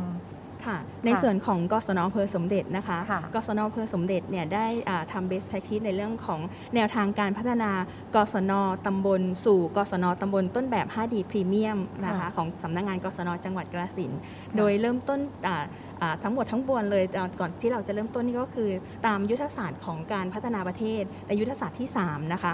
[0.68, 6.40] ค่ะ ในส่วนของกศนอำเภอสมเด็จนะคะค่ะกศนอำเภอสมเด็จเนี่ยได้อ่าทำ best practice ในเรื่องของ
[6.76, 7.72] แนวทางการพัฒนา
[8.16, 8.52] กศน
[8.86, 14.20] ตำบล สู่กศนตำบลต้นแบบ 5D พรีเมียมนะคะค่ะของสำนักงานกศนจังหวัดกราสินธุ์
[14.58, 15.64] โดยเริ่มต้นอ่า
[16.02, 18.70] อ่าทั้งหมดทั้งปวงเลยอ่าก่อนที่เราจะเริ่มต้นนี่ก็คือ
[19.08, 22.54] ตามยุทธศาสตร์ของการพัฒนาประเทศในยุทธศาสตร์ที่ 3 นะคะ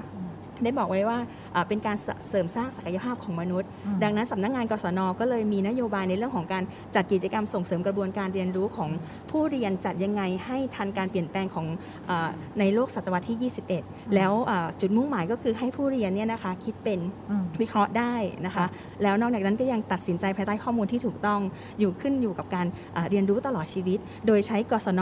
[0.63, 1.17] ได้บอกไว้ว่า
[1.56, 6.63] อ่าเป็นการเสริมสร้างศักยภาพของมนุษย์อืมดังนั้นสำนักงานกศนก็เลยมีนโยบายในเรื่องของการ
[6.96, 8.89] จัดกิจกรรมส่งเสริมกระบวนการเรียนรู้ของ
[9.32, 11.66] ผู้เรียนจัดยังไงให้ทันการเปลี่ยนแปลงของ
[12.10, 12.30] อา
[12.60, 13.51] ในโลกศตวรรษที่
[13.82, 16.99] 21 แล้วอ่าจุดมุ่งหมายก็คือให้ผู้เรียนเนี่ยนะคะคิดเป็น
[17.30, 18.14] อืมวิเคราะห์ได้
[18.45, 18.66] นะคะ
[19.03, 21.39] แล้วนอกจากนั้นก็ยังตัดสินใจภายใต้ข้อมูลที่ถูกต้อง
[21.80, 25.01] อยู่ขึ้นอยู่กับการอ่าเรียนรู้ตลอดชีวิต โดยใช้กศน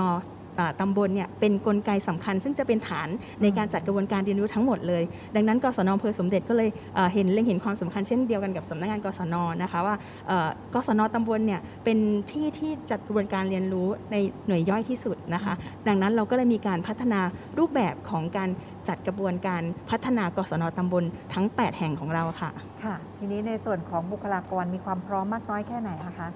[0.60, 3.10] อ่าตำบลเนี่ยเป็นกลไกสำคัญ ซึ่งจะเป็นฐาน
[3.42, 5.04] ในการจัดกระบวนการเรียนรู้ทั้งหมดเลย
[5.36, 6.70] ดังนั้นกศนอำเภอสมเด็จก็เลย
[7.14, 9.96] เห็นเล็งเห็นความสำคัญเช่นเดียวกันกับสำนักงานกศนนะคะว่า
[10.74, 11.98] กศนตำบลเนี่ยเป็น
[12.32, 14.16] ที่ที่จัดกระบวนการเรียนรู้ใน
[14.48, 15.54] หน่วยย่อยที่สุดนะคะ
[15.88, 17.20] ดังนั้นเราก็เลยมีการพัฒนา
[17.58, 18.50] รูปแบบของการ
[18.88, 22.52] จัดกระบวนการพัฒนากศนตำบลทั้ง 8 แห่งของเราค่ะ
[22.84, 26.28] ค่ะ ทีนี้ในส่วนของบุคลากรมีความพร้อมมากน้อยแค่ไหนนะคะ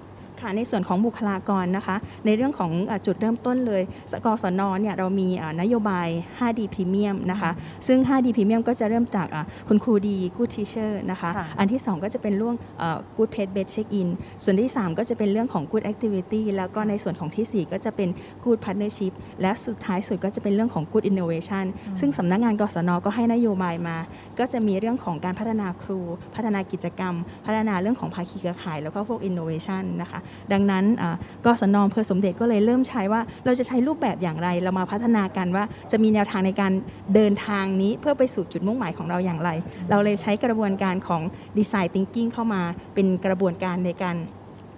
[0.42, 3.82] ค่ะในส่วนของบุคลากรนะคะ ในเรื่องของอะจุดเริ่มต้นเลย
[4.12, 7.50] สกศนเนี่ยเรามีอะนโยบาย 5D Premium นะคะ
[7.86, 14.08] ซึ่ง 5D Premium ก็จะเริ่มจากอะคุณครูดี Good Teacher นะคะค่ะอันที่ 2 ก็จะเป็นเรื่องเอ่อ Good Page Best Check In
[14.44, 18.08] ส่วนที่ 3 ก็จะเป็นเรื่องของ Good Activity แล้วก็ในส่วนของทีสี่4 ก็จะเป็น
[18.44, 19.12] Good Partnership
[19.42, 21.64] และสุดท้ายสุดก็จะเป็นเรื่องของ Good Innovation
[22.00, 23.96] ซึ่งสำนักงานกศนก็ให้นโยบายมา
[24.38, 26.00] ก็จะมีเรื่องของการพัฒนาครู
[26.34, 27.14] พัฒนากิจกรรม
[27.46, 30.20] พัฒนาเรื่องของภาคีเครือข่าย แล้วก็พวก innovation นะคะ
[30.52, 30.84] ดังนั้น
[31.44, 36.72] กศนอำเภอสมเด็จก็เลยเริ่มใช้ว่าเราจะใช้รูปแบบอย่างไร เรามาพัฒนากันว่าจะมีแนวทางในการ
[37.14, 39.50] เดินทางนี้เพื่อไปสู่จุดมุ่งหมายของเราอย่างไร
[39.90, 41.22] เราเลยใช้กระบวนการของ
[41.58, 42.62] ดีไซน์ทิงกิ้งเข้ามา
[42.94, 44.16] เป็นกระบวนการในการ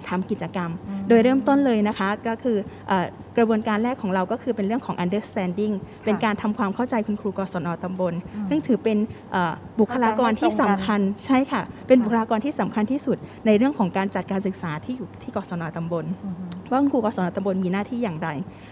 [0.08, 0.70] ทำกิจกรรม
[1.08, 2.56] โดยเริ่มต้นเลยนะคะก็คือ
[2.88, 5.74] เออกระบวนการแรกของเราก็คือเป็นเรื่องของ understanding
[6.04, 8.14] เป็นการทำความเข้าใจคุณครูกศนตำบล
[8.48, 8.98] ซึ่งถือเป็น
[9.32, 18.28] เอ่อบุคลากรที่สำคัญใช่ค่ะ เป็นบุคลากรที่สำคัญที่สุดในเรื่องของการจัดการศึกษาที่อยู่ที่กศนตำบลอือฮึวว่าคุณครูกศนตำบลมีหน้าที่อย่างไร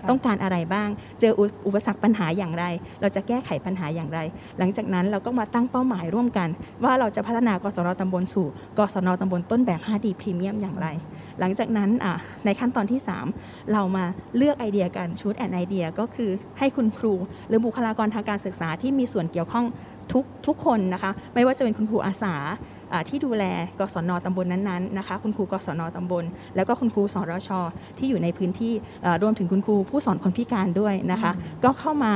[0.09, 0.89] ต้องการอะไรบ้าง
[1.21, 2.65] เจออุอุปสรรคปัญหาอย่างไร
[3.01, 4.19] เราจะแก้ไขปัญหาอย่างไร
[4.59, 6.49] หลังจากนั้นเราก็มาตั้งเป้าหมายร่วมกัน
[6.85, 8.47] ว่าเราจะพัฒนากศนตำบลสู่
[8.79, 10.87] กศนตำบลต้นแบบ 5D พรีเมียมอย่างไร
[11.41, 11.91] หลังจากนั้น
[12.45, 13.01] ในขั้นตอนที่
[13.37, 14.05] 3 เรามา
[14.37, 17.15] เลือกไอเดียกันชุดแอนไอเดียก็คือให้คุณครู
[17.49, 19.67] หรือบุคลากรทางการศึกษาที่มีส่วนเกี่ยวข้อง
[20.13, 22.35] ทุกทุกคนนะคะไม่ว่าจะเป็นคุณครูอาสา
[23.09, 23.45] ที่ดูแล
[23.81, 26.25] กศนตำบลนั้นๆนะคะคุณครูกศนตำบล
[26.57, 27.51] แล้วก็คุณครูสรช
[27.99, 28.73] ที่อยู่ในพื้นที่
[29.23, 31.33] รวมถึงคุณครูผู้สอนคนพิการด้วยนะคะ
[31.65, 32.13] ก็เข้ามา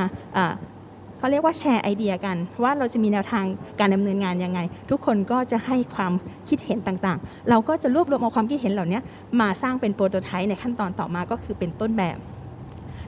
[1.17, 3.45] เขาเรียกว่าแชร์ไอเดียกัน ว่าเราจะมีแนวทาง
[3.79, 4.59] การดำเนินงานยังไง
[4.91, 6.13] ทุกคนก็จะให้ความ
[6.49, 8.99] คิดเห็นต่างๆ เราก็จะรวบรวมเอาความคิดเห็นเหล่านี้
[9.41, 12.17] มาสร้างเป็นโปรโตไทป์ในขั้นตอนต่อมาก็คือเป็นต้นแบบ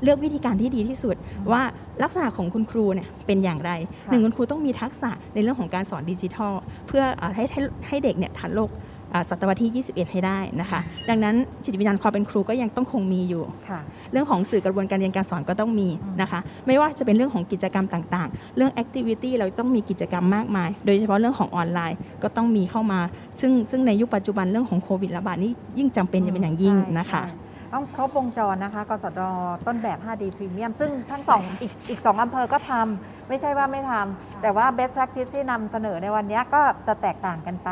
[0.03, 1.15] เลือกวิธีการที่ดีที่สุด
[1.51, 1.61] ว่า
[2.03, 3.71] ลักษณะของคุณครูเนี่ยเป็นอย่างไร
[4.09, 6.53] หนึ่งคุณครูต้องมีทักษะในเรื่องของการสอนดิจิทัล
[6.87, 8.96] เพื่ออาให้ให้ให้เด็กเนี่ยทันโลกอ่า
[9.29, 10.79] ศตวรรษที่ 21 ให้ได้นะคะ
[11.09, 13.79] ดังนั้นจิตวิญญาณความเป็นครูก็ยังต้องคงมีอยู่ค่ะ
[14.11, 15.87] เรื่องของสื่อกระบวนการเรียนการสอนก็ต้องมี
[16.21, 22.99] นะคะ ไม่ว่าจะเป็นเรื่องของกิจกรรมต่างๆ เรื่องแอคทิวิตี้เราต้องมีกิจกรรมมากมาย โดยเฉพาะเรื่องของออนไลน์ก็ต้องมีเข้ามา
[23.39, 29.21] ซึ่งซึ่งในยุคปัจจุบันเรื่องของโควิดระบาดนี่ยิ่งจำเป็นเป็นอย่างยิ่งนะคะใช่ ต้องครบวงจรนะคะกสด
[29.67, 37.69] ต้นแบบ 5D พรีเมียมซึ่งทั้งสองอีกอีกสองอำเภอก็ทำไม่ใช่ว่าไม่ทำแต่ว่า best practice ที่นำเสนอในวันนี้ก็จะแตกต่างกันไป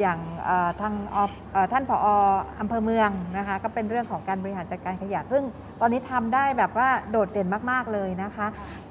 [0.00, 1.16] อย่างเอ่อทางอ
[1.52, 2.06] เอ่อท่านผอ
[2.60, 5.42] อำเภอเมืองนะคะก็เป็นเรื่องของการบริหารจัดการขยะ ซึ่ง
[5.80, 8.46] ตอนนี้ทำได้แบบว่าโดดเด่นมาก ๆ เลยนะคะ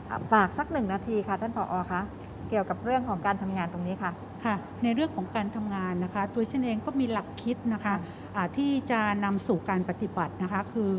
[0.10, 2.02] อะฝากสักหนึ่งนาทีค่ะท่านผอคะ
[2.50, 4.12] เกี่ยวกับเรื่องของการทำงานตรงนี้ค่ะ
[4.46, 10.92] ค่ะในเรื่องของการทำงานนะคะ ตัวฉันเองก็มีหลักคิดนะคะะที่จะนำสู่การปฏิบัตินะคะ คือ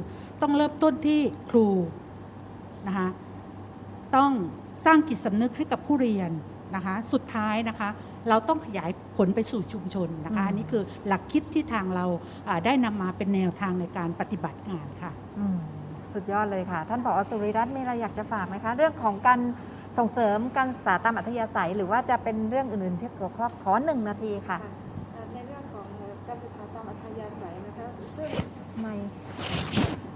[0.42, 1.20] ต้องเริ่มต้นที่
[1.50, 1.68] ครู
[2.86, 3.08] นะคะ
[4.16, 4.30] ต้อง
[4.84, 6.30] สร้างจิตสำนึกให้กับผู้เรียน
[6.74, 7.88] นะคะ สุดท้ายนะคะ
[8.28, 12.04] เราต้องขยายผลไปสู่ชุมชนนะคะอืมอันนี้คือหลักคิดที่ทางเรา
[12.48, 15.58] อ่าได้นำมาเป็นแนวทางในการปฏิบัติงานค่ะอืม
[16.12, 19.40] สุดยอดเลยค่ะ ท่านผอสุริรัตน์มีอะไรอยากจะฝากไหมคะ เรื่องของการ
[20.00, 24.58] ส่งเสริมการศึกษาตามอัธยาศัย หรือว่าจะเป็นเรื่องอื่นๆที่เกี่ยวข้องขอหนึ่งนาทีค่ะ
[25.34, 25.86] ในเรื่องของ
[26.28, 27.86] การศึกษาตามอัธยาศัยนะคะ
[28.16, 28.28] ซึ่ง
[28.80, 28.94] ไม่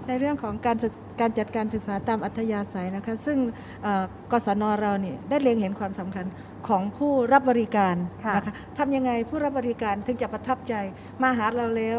[0.07, 3.37] ในเรื่องของการศึกการจัดการศึกษาตามอัธยาศัยนะคะ ซึ่ง
[3.83, 6.25] เอ่อกศนเราเนี่ยได้เล็งเห็นความสำคัญ
[6.67, 10.73] ของผู้รับบริการค่ะนะคะทำยังไงผู้รับบริการถึงจะประทับใจ
[11.21, 11.97] มาหาเราแล้ว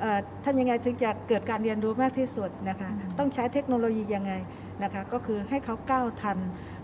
[0.00, 4.34] เอ่อทำยังไงถึงจะเกิดการเรียนรู้มากที่สุดนะคะ ต้องใช้เทคโนโลยียังไง
[4.82, 6.38] นะคะ ก็คือให้เขาก้าวทัน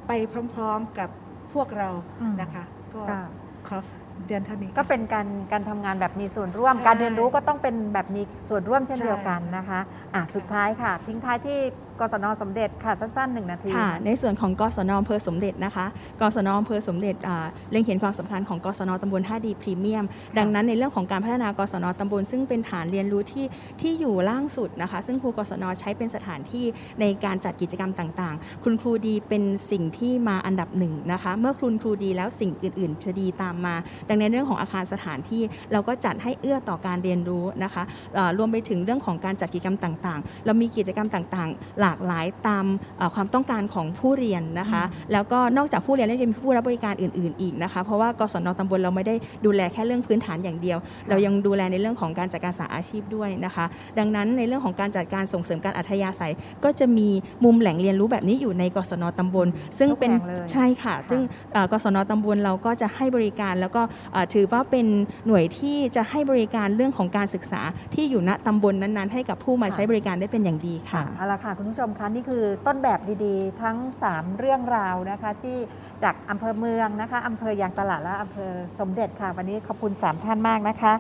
[0.07, 0.13] ไป
[0.55, 1.09] พร้อมๆกับ
[1.55, 1.89] พวกเรา
[2.21, 3.23] อืมนะคะ ก็ค่ะ
[3.69, 3.79] ขอ
[4.27, 9.81] เรียนเท่านี้ก็เป็นการการทำงานแบบมีส่วนร่วมใช่การเรียนรู้ก็ต้องเป็นแบบมีส่วนร่วมเช่นใช่เดียวกันนะคะ
[10.15, 11.59] อะสุดท้ายค่ะ ทิ้งท้ายที่
[12.03, 15.87] กศนสมเด็จค่ะสั้นๆหนึ่งนาทีค่ะในส่วนของกศนอำเภอสมเด็จนะคะ
[16.21, 20.05] กศนอำเภอสมเด็จอ่าเล็งเห็นความสำคัญของกศนตำบล 5D พรีเมียม
[20.39, 23.47] ดังนั้นในเรื่องของการพัฒนากศนตำบลซึ่งเป็นฐานเรียนรู้ที่
[23.81, 26.65] ที่อยู่ล่างสุดนะคะ ซึ่งครูกศนใช้เป็นสถานที่
[27.01, 33.75] ในการจัดกิจกรรมต่างๆ คุณครูดีเป็นสิ่งที่มาอันดับหนึ่งนะคะ เมื่อคุณครูดีแล้วสิ่งอื่น ๆ จะดีตามมา
[34.09, 35.43] ดังนั้นเรื่องของอาคารสถานที่
[35.73, 37.83] เราก็จัดให้เอื้อต่อการเรียนรู้นะคะ
[38.15, 42.65] เอ่อรวมไปถึงเรื่องของการจัดกิจกรรมต่างๆ เรามีกิจกรรมต่างๆหลากหลายตาม
[42.99, 44.83] เอ่อความต้องการของผู้เรียนนะคะ
[45.13, 49.15] แล้วก็นอกจากผู้เรียนแล้วยังมีผู้รับบริการอื่น ๆ อีกนะคะ เพราะว่ากศนตำบลเราไม่ได้
[49.45, 50.79] ดูแลแค่เรื่องพื้นฐานอย่างเดียว
[51.09, 53.65] เรายังดูแลในเรื่องของการจัดการสาอาชีพด้วยนะคะ
[53.99, 56.33] ดังนั้นในเรื่องของการจัดการส่งเสริมการอัธยาศัย
[56.65, 57.09] ก็จะมี
[57.45, 59.47] มุมแหล่งเรียนรู้แบบนี้อยู่ในกศนตำบล
[59.79, 61.21] ซึ่งเป็นทุกแห่งเลยใช่ค่ะ ซึ่ง
[61.53, 63.83] เอ่อกศนตำบลเราก็จะให้บริการแล้วก็
[64.13, 64.87] เอ่อถือว่าเป็น
[65.27, 67.61] หน่วยที่จะให้บริการเรื่องของการศึกษา
[67.95, 73.77] ที่อยู่ณตำบลนั้นๆ ให้กับผู้มาใช้บริการได้เป็นอย่างดีค่ะเอาละค่ะคุณผู้ชมคะนี่คือต้นแบบดีๆ ทั้ง
[74.09, 75.57] 3 เรื่องราวนะคะ ที่
[76.03, 80.93] จากอำเภอเมืองนะคะอำเภอยางตลาดและอำเภอสมเด็จค่ะ วันนี้ขอบคุณ 3 ท่านมากนะคะ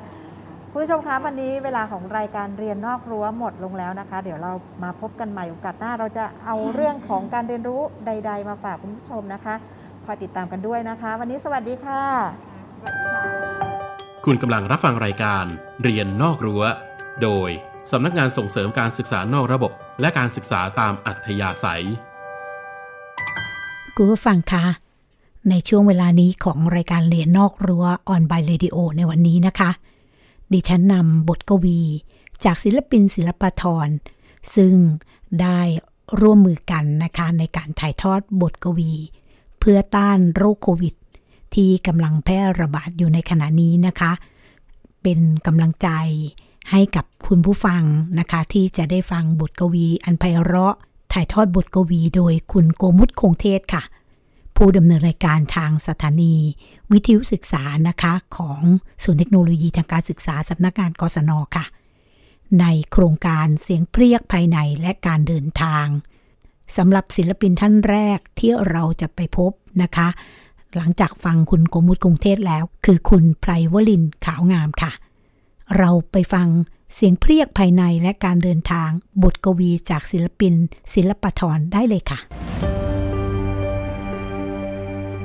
[0.70, 4.52] คุณผู้ชมคะวันนี้เวลาของรายการเรียนนอกรั้วหมดลงแล้วนะคะ เดี๋ยวเรา
[4.82, 9.54] มาพบกันใหม่โอกาสหน้า เราจะเอาเรื่องของการเรียนรู้ใด ๆ มาฝากคุณผู้ชมนะคะ
[10.04, 12.02] คอยติดตามกันด้วยนะคะ วันนี้สวัสดีค่ะ
[14.24, 15.44] คุณกำลังรับฟังรายการ
[15.82, 16.62] เรียนนอกรั้ว
[17.22, 17.50] โดย
[17.92, 19.72] สำนักงานส่งเสริมการศึกษานอกระบบ
[20.02, 21.84] และการศึกษาตามอัธยาศัย
[23.94, 24.64] คุณผู้ฟังคะ
[25.50, 29.70] ในช่วงเวลานี้ของรายการเรียนนอกรั้วออนไบเรดิโอในวันนี้นะคะ
[30.52, 31.80] ดิฉันนำบทกวี
[32.44, 33.88] จากศิลปินศิลปทร
[34.54, 34.74] ซึ่ง
[35.40, 35.60] ได้
[36.20, 38.92] ร่วมมือกันนะคะในการถ่ายทอดบทกวี
[39.58, 40.94] เพื่อต้านโรคโควิด
[41.54, 44.12] ที่กำลังแพร่ระบาดอยู่ในขณะนี้นะคะ
[45.02, 45.88] เป็นกำลังใจ
[46.70, 47.82] ให้กับคุณผู้ฟัง
[48.18, 50.74] นะคะ ที่จะได้ฟังบทกวี อันไพเราะ
[51.12, 53.82] ถ่ายทอดบทกวีโดยคุณโกมุตคงเทศค่ะ
[54.56, 56.34] ผู้ดำเนินรายการทางสถานี
[56.92, 58.62] วิทยุศึกษานะคะ ของ
[59.02, 61.64] ศูนย์เทคโนโลยีทางการศึกษาสำนักงานกศนค่ะ
[62.60, 65.86] ในโครงการเสียงเพรียกภายในและการเดินทาง
[66.76, 69.50] สำหรับศิลปินท่านแรกที่เราจะไปพบ
[69.82, 70.08] นะคะ
[70.76, 74.92] หลังจากฟังคุณโกมุตกรุงเทศแล้ว คือคุณไพรวลินขาวงามค่ะ
[75.78, 76.48] เราไปฟัง
[76.94, 78.90] เสียงเพรียกภายในและการเดินทาง
[79.22, 80.54] บทกวีจากศิลปิน
[80.94, 82.18] ศิลปทรได้เลยค่ะ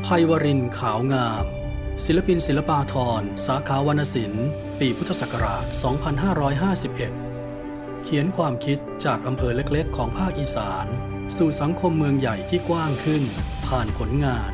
[0.04, 1.46] ไพวรินขาวงาม
[2.06, 4.48] ศิลปินศิลปาธร สาขาวรรณศิลป์
[4.80, 5.66] ปีพุทธศักราช
[6.86, 10.86] 2551 เขียนความคิดจากอำเภอเล็กๆ ของภาคอีสาน
[11.38, 13.24] สู่สังคมเมืองใหญ่ที่กว้างขึ้น
[13.68, 14.52] ผ่านผลงาน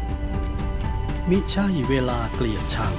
[1.29, 2.93] มิใช่เวลาเกลียดชัง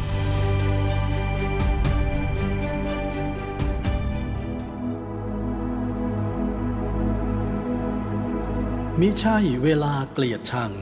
[9.00, 10.72] มิใช่เวลาเกลียดชัง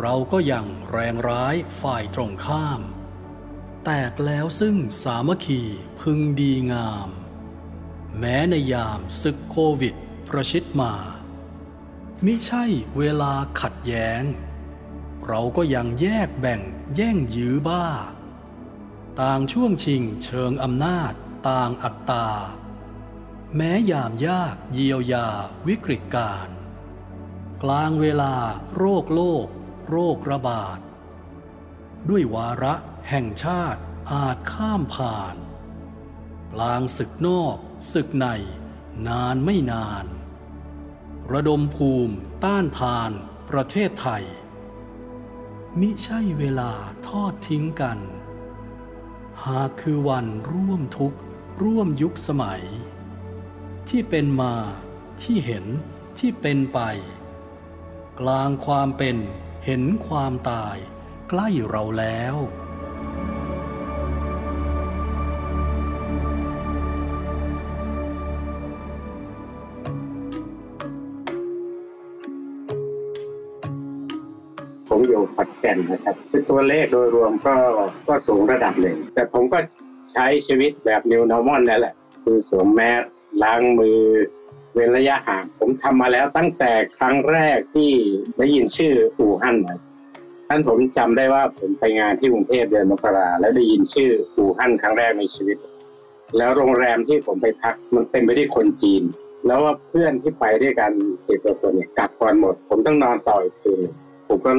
[0.00, 2.80] เราก็ยังแรงร้ายฝ่ายตรงข้าม
[3.84, 5.62] แตกแล้วซึ่งสามัคคี
[6.00, 7.08] พึงดีงาม
[8.18, 9.94] แม้ในยามศึกโควิด
[10.28, 10.94] ประชิดมา
[12.24, 12.64] มิใช่
[12.98, 14.22] เวลาขัดแย้ง
[15.26, 16.60] เราก็ยังแยกแบ่ง
[16.94, 17.86] แย่งยื้อบ้า
[19.20, 21.12] ต่างช่วงชิงเชิงอำนาจ
[21.48, 22.28] ต่างอัตตา
[23.56, 25.28] แม้ยามยากเยียวยา
[25.66, 26.48] วิกฤตการ
[27.62, 28.34] กลางเวลา
[28.76, 29.46] โรคโลก
[29.90, 30.78] โรคระบาด
[32.08, 32.74] ด้วยวาระ
[33.08, 33.80] แห่งชาติ
[34.12, 35.36] อาจข้ามผ่าน
[36.54, 37.56] กลางศึกนอก
[37.92, 38.26] ศึกใน
[39.08, 40.04] นานไม่นาน
[41.32, 43.10] ระดมภูมิต้านทาน
[43.50, 44.24] ประเทศไทย
[45.80, 46.72] มิใช่เวลา
[47.08, 47.98] ทอดทิ้งกัน
[49.44, 51.18] หากคือวันร่วมทุกข์
[51.62, 52.62] ร่วมยุคสมัย
[53.88, 54.54] ที่เป็นมา
[55.22, 55.64] ที่เห็น
[56.18, 56.80] ที่เป็นไป
[58.20, 59.16] กลางความเป็น
[59.64, 60.76] เห็นความตาย
[61.30, 62.36] ใกล้เราแล้ว
[74.88, 77.54] ผมอยู่ฝัดแก่นนะครับคือตัวเลขโดยรวมก็
[78.08, 79.58] ก็สูงระดับหนึ่ง แต่ผมก็
[80.12, 81.94] ใช้ชีวิตแบบ New Normal นั่นแหละ
[82.24, 83.02] คือสวมแมส
[83.42, 84.00] ล้างมือ
[84.74, 87.90] เว้นระยะห่างผมทำมาแล้วตั้งแต่ครั้งแรกที่
[88.38, 89.56] ได้ยินชื่ออู่ฮั่น
[90.48, 95.56] ท่านผมจำได้ว่าผมไปงานที่กรุงเทพเดือนมกราแล้วได้ยินชื่ออู่ฮั่นครั้งแรกในชีวิต
[96.36, 99.02] แล้วโรงแรมที่ผมไปพักมันเต็มไปด้วยคนจีน
[99.46, 100.92] แล้วว่าเพื่อนที่ไปด้วยกัน
[101.26, 103.80] สิบกว่าคนเนี่ยกลับก่อนหมด ผมต้องนอนต่ออีกคืน
[104.28, 104.50] ผมก็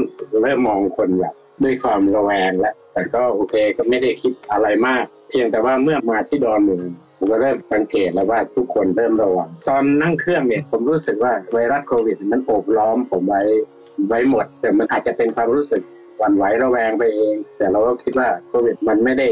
[0.41, 1.33] เริ่มมองคนแบบ
[1.63, 6.85] ด้วยความระแวงแล้วแต่ก็โอเคก็ไม่ได้คิดอะไรมาก เพียงแต่ว่าเมื่อมาที่ดอนเมือง
[7.19, 13.41] ผมก็เริ่มสังเกตแล้วว่าทุกคนเริ่มระวัง ตอนนั่งเครื่องเนี่ยผมรู้สึกว่าไวรัสโควิด มันโอบล้อมผมไว้
[14.07, 15.81] ไว้หมด แต่มันอาจจะเป็นความรู้สึก
[16.17, 19.29] หวั่นไหวระแวงไปเอง แต่เราก็คิดว่าโควิด มันไม่ได้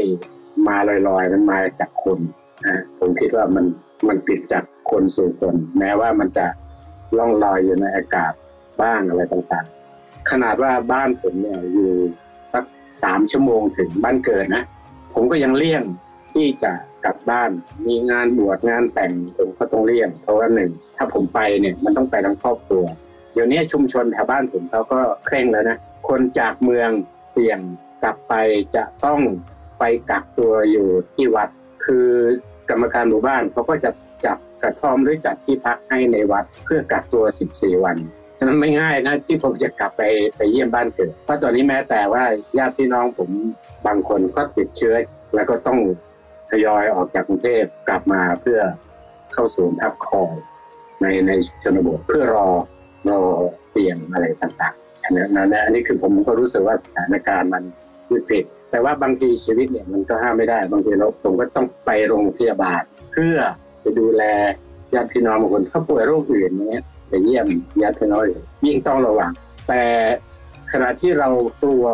[0.68, 0.76] มา
[1.08, 2.18] ลอยๆ มันมาจากคน
[2.66, 3.64] นะผมคิดว่ามัน
[4.08, 6.46] มันติดจากคนสู่คน แม้ว่ามันจะ
[7.18, 8.32] ล่องลอยอยู่ในอากาศ
[8.82, 11.92] บ้างอะไรต่างๆ ขนาดว่าบ้านผมเนี่ยอยู่
[12.52, 12.64] สัก
[13.02, 14.64] สามชั่วโมงถึงบ้านเกิดนะ
[15.14, 15.82] ผมก็ยังเลี่ยง
[16.32, 16.72] ที่จะ
[17.04, 17.50] กลับบ้าน
[17.86, 22.84] มีงานบวชงานแต่งผมก็ต้องเลี่ยงเพราะว่าหนึ่งถ้าผมไปเนี่ยมันต้องไปทั้งครอบครัว
[23.32, 25.78] เดี๋ยวนี้ชุมชนแถวบ้านผมเขาก็เคร่งแล้วนะ
[26.08, 26.90] คนจากเมือง
[27.32, 27.58] เสี่ยง
[28.02, 28.34] กลับไป
[28.76, 29.20] จะต้อง
[29.78, 31.48] ไปกักตัวอยู่ที่วัด
[31.84, 32.08] คือ
[32.70, 33.90] กรรมการหมู่บ้านเขาก็จะ
[34.24, 37.24] จับกระท่อมหรือจัดที่พักให้ในวัดเพื่อกักตัว
[37.54, 37.96] 14 วัน
[38.38, 40.02] ฉะนั้นไม่ง่ายนะที่ผมจะกลับไป
[40.36, 42.24] ไปเยี่ยมบ้านเกิดเพราะตอนนี้แม้แต่ว่า
[42.58, 43.30] ญาติพี่น้องผม
[43.86, 44.94] บางคนก็ติดเชื้อ
[45.34, 45.78] แล้วก็ต้อง
[46.50, 48.60] ทยอยออกจากกรุงเทพกลับมาเพื่อ
[49.34, 50.34] เข้าสู่พักคอย
[51.00, 51.30] ในใน
[51.62, 52.48] ชนบทเพื่อรอ
[53.08, 53.20] รอ
[53.70, 57.62] เตียงอะไรต่างๆอันนี้นอันนี้คือผมก็รู้สึกว่าสถานการณ์มัน
[58.12, 62.82] วิกฤตแต่ว่าบางทีชีวิตเนี่ยมันก็ห้ามไม่ได้ บางทีเราผมก็ต้องไปโรงพยาบาล
[63.12, 63.36] เพื่อ
[63.80, 64.22] ไปดูแล
[64.94, 67.46] ญาติพี่น้องบางคนเขาป่วยโรคอื่นเนี้ยไปเยี่ยม
[67.82, 68.22] ญาติพี่น้อง
[68.66, 69.30] ยิ่งต้องระวัง
[69.68, 69.82] แต่
[70.72, 71.28] ขณะที่เรา
[71.62, 71.84] กลัว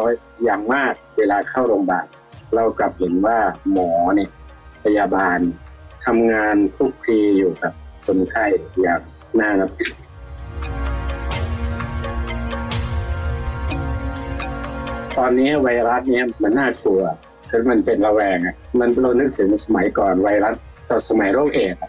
[0.44, 2.06] อย่างมากเวลาเข้าโรงพยาบาล
[2.54, 3.38] เรากลับเห็นว่า
[3.72, 4.30] หมอเนี่ย
[4.84, 5.38] พยาบาล
[6.06, 7.72] ทำงานทุกทีอยู่กับ
[8.06, 8.44] คนไข้
[8.82, 9.00] อย่าง
[9.40, 9.94] น่านับถือ
[15.18, 17.02] ตอนนี้ไวรัสเนี้ยมันน่ากลัว
[17.50, 20.54] คือมันเป็นระแวงอะมันเรานึกถึงสมัยก่อนไวรัส
[20.90, 21.80] ต่อสมัยโรคเอดส์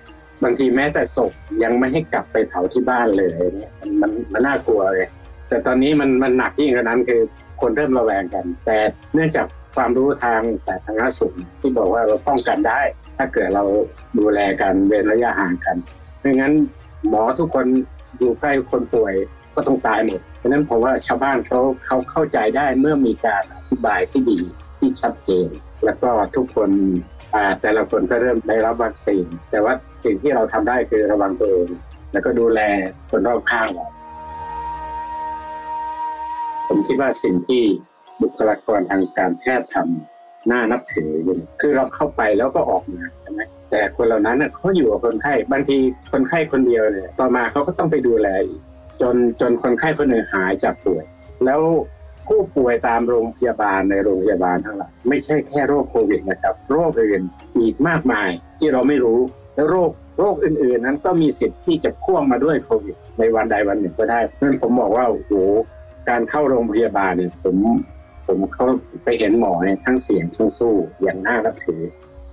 [0.43, 1.31] บางทีแม้แต่ศพ
[1.63, 5.07] ยังไม่ให้กลับไปเผาที่บ้านเลยเนี่ยมันมันมันน่ากลัวเลย
[5.47, 7.21] แต่ตอนนี้มันมันหนักยิ่งกว่านั้นคือ
[7.61, 8.77] คนเริ่มระแวงกัน แต่
[9.13, 12.81] เนื่องจาก ความรู้ทางสาธารณสุขที่บอกว่าเราป้องกันได้
[13.17, 13.63] ถ้าเกิดเรา
[14.19, 15.77] ดูแลกันเว้นระยะห่างกัน
[16.19, 16.53] ไม่งั้น
[17.09, 17.65] หมอทุกคน
[18.17, 19.13] อยู่ใกล้คนป่วย
[19.55, 24.39] ก็ต้องตายหมดเพราะฉะนั้นผมว่าชาวบ้านเขาเขาเข้าใจได้เมื่อมีการอธิบายที่ดี
[24.79, 25.47] ที่ชัดเจน
[25.85, 26.69] แล้วก็ทุกคน
[27.61, 29.73] แต่ละคนก็เริ่มได้รับวัคซีนแต่ว่า
[30.03, 31.69] สิ่งที่เราทำได้คือระวังตัวเอง
[32.11, 32.59] แล้วก็ดูแล
[33.09, 33.87] คนรอบข้างเรา
[36.67, 37.63] ผมคิดว่าสิ่งที่
[38.21, 43.41] บุคลากรทางการแพทย์ทำน่านับถืออยู่คือเราเข้าไปแล้วก็ออกมาใช่ไหม
[43.71, 45.77] แต่คนเหล่านั้นน่ะเขาอยู่กับคนไข้บางที
[46.11, 48.27] คนไข้คนเดียวเนี่ยต่อมาเขาก็ต้องไปดูแล
[49.01, 51.03] จนจนคนไข้คนหนึ่งหายจากป่วย
[51.45, 51.61] แล้ว
[52.27, 57.21] ผู้ป่วยตามโรงพยาบาลในโรงพยาบาลทั้งหลายไม่ใช่แค่โรคโควิดนะครับ โรคอื่น
[57.57, 59.19] อีกมากมายที่เราไม่รู้
[59.55, 65.31] แล้วโรคโรคอื่นๆ นั้นก็มีสิทธิ์ที่จะพ่วงมาด้วยโควิดในวันใดวันหนึ่งก็ได้เพราะฉะนั้นผมบอกว่าโอ้โห
[66.09, 67.55] การเข้าโรงพยาบาลเนี่ยผม
[68.25, 68.65] ผมเขา
[69.03, 70.73] ไปเห็นหมอเนี่ยทั้งเสียงทั้งสู้
[71.03, 71.81] อย่างน่านับถือ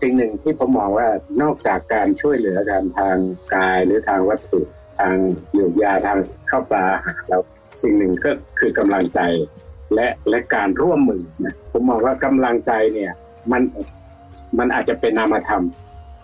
[0.01, 1.09] สิ่งหนึ่งที่ผมมองว่า
[1.43, 3.17] นอกจากการช่วยเหลือการทาง
[3.55, 4.61] กายหรือทางวัตถุ
[4.99, 5.15] ทาง
[5.53, 6.19] เยียวยาทาง
[6.49, 7.43] เข้าปลาอาหารแล้ว
[7.83, 9.21] สิ่งหนึ่งก็คือกำลังใจ
[9.95, 13.13] และและการร่วมมือนะผมมองว่ากำลังใจเนี่ย
[13.53, 13.63] มัน
[14.59, 15.65] มันอาจจะเป็นนามธรรม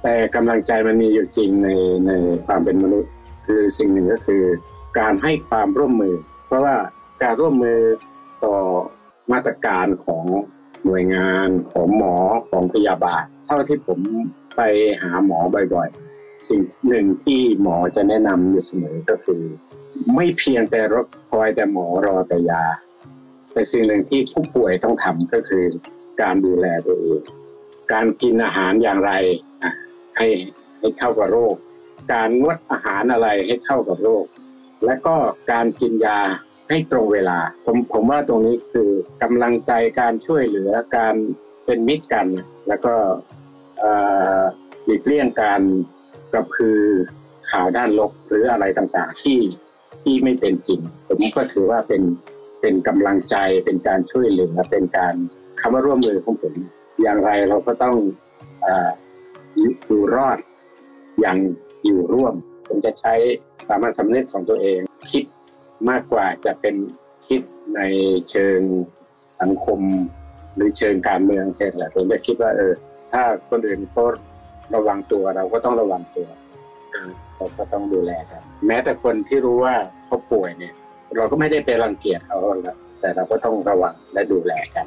[0.03, 1.69] แต่กำลังใจมันมีอยู่จริงใน
[2.07, 2.11] ใน
[2.47, 3.11] ความเป็นมนุษย์
[3.47, 4.43] คือสิ่งหนึ่งก็คือ
[4.99, 6.15] การให้ความร่วมมือ
[6.47, 6.77] เพราะว่า
[7.23, 7.79] การร่วมมือ
[8.45, 8.57] ต่อ
[9.33, 10.25] มาตรการของ
[10.85, 12.17] หน่วยงานของหมอ
[12.51, 14.01] ของพยาบาล เท่าที่ผม
[14.57, 14.61] ไป
[15.03, 15.39] หาหมอ
[15.75, 19.43] บ่อยๆ สิ่งหนึ่งที่หมอจะแนะนำอยู่เสมอก็คือ
[20.15, 20.97] ไม่เพียงแต่ร
[21.31, 22.65] คอยแต่หมอรอแต่ยา
[23.53, 25.65] แต่สิ่งหนึ่งที่ผู้ป่วยต้องทำก็คือ
[26.21, 27.23] การดูแลตัวเอง
[27.93, 29.13] การกินอาหารอย่างไร
[30.17, 30.29] ให้
[30.79, 31.55] ให้เข้ากับโรค
[32.13, 34.25] การงดอาหารอะไรให้เข้ากับโรค
[34.85, 35.15] และก็
[35.53, 36.21] การกินยา
[36.69, 38.91] ให้ตรงเวลา ผมผมว่าตรงนี้คือ
[39.23, 41.15] กำลังใจการช่วยเหลือการ
[41.65, 42.27] เป็นมิตรกัน
[42.69, 42.95] แล้วก็
[44.85, 45.63] หลีกเลี่ยงการ
[46.33, 46.81] กระพือ
[47.51, 49.39] ข่าวด้านลบหรืออะไรต่างๆ ที่
[50.03, 52.03] ที่ไม่เป็นจริง ผมก็ถือว่าเป็น
[52.61, 55.15] เป็นกำลังใจเป็นการช่วยเหลือเป็นการ
[55.61, 56.55] คำว่าร่วมมือของผม
[57.03, 57.97] อย่างไรเราก็ต้อง
[58.65, 58.91] ออ
[59.57, 60.39] อยู่รอด
[61.21, 61.39] อย่าง
[61.85, 62.35] อยู่ร่วม
[62.69, 63.15] ผมจะใช้
[63.69, 64.79] สามัญสำนึกของตัวเอง
[65.13, 65.25] คิด
[65.91, 66.75] มากกว่าจะเป็น
[67.27, 67.41] คิด
[67.77, 67.81] ใน
[68.31, 68.61] เชิง
[69.41, 69.81] สังคม
[70.55, 72.73] หรือเชิงการเมืองเช่นแหละผมจะคิดว่าเออ
[73.13, 74.05] ถ้าคนอื่นเขา
[74.75, 76.29] ระวังตัวเราก็ต้องระวังตัว
[76.91, 79.75] เออเราก็ต้องดูแลกันแม้แต่คนที่รู้ว่า
[80.07, 80.75] เขาป่วยเนี่ย
[81.17, 84.87] เราก็ไม่ได้ไปรังเกียจเขาหรอกแต่เราก็ต้องระวังและดูแลกัน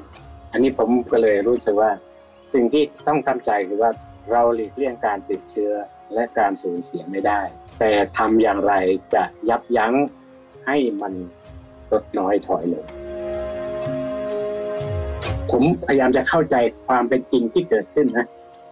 [0.52, 1.92] อันนี้ผมก็เลยรู้สึกว่า
[2.54, 3.92] สิ่งที่ต้องทำใจคือว่า
[4.32, 5.74] เราหลีกเลี่ยงการติดเชื้อ
[6.14, 7.42] และการสูญเสียไม่ได้
[7.80, 8.74] แต่ทำอย่างไร
[9.14, 9.94] จะยับยั้ง
[10.66, 11.14] ให้มัน
[11.92, 12.86] ลดน้อยถอยลง
[15.52, 16.56] ผมพยายามจะเข้าใจ
[16.88, 18.28] ความเป็นจริงที่เกิดขึ้นนะ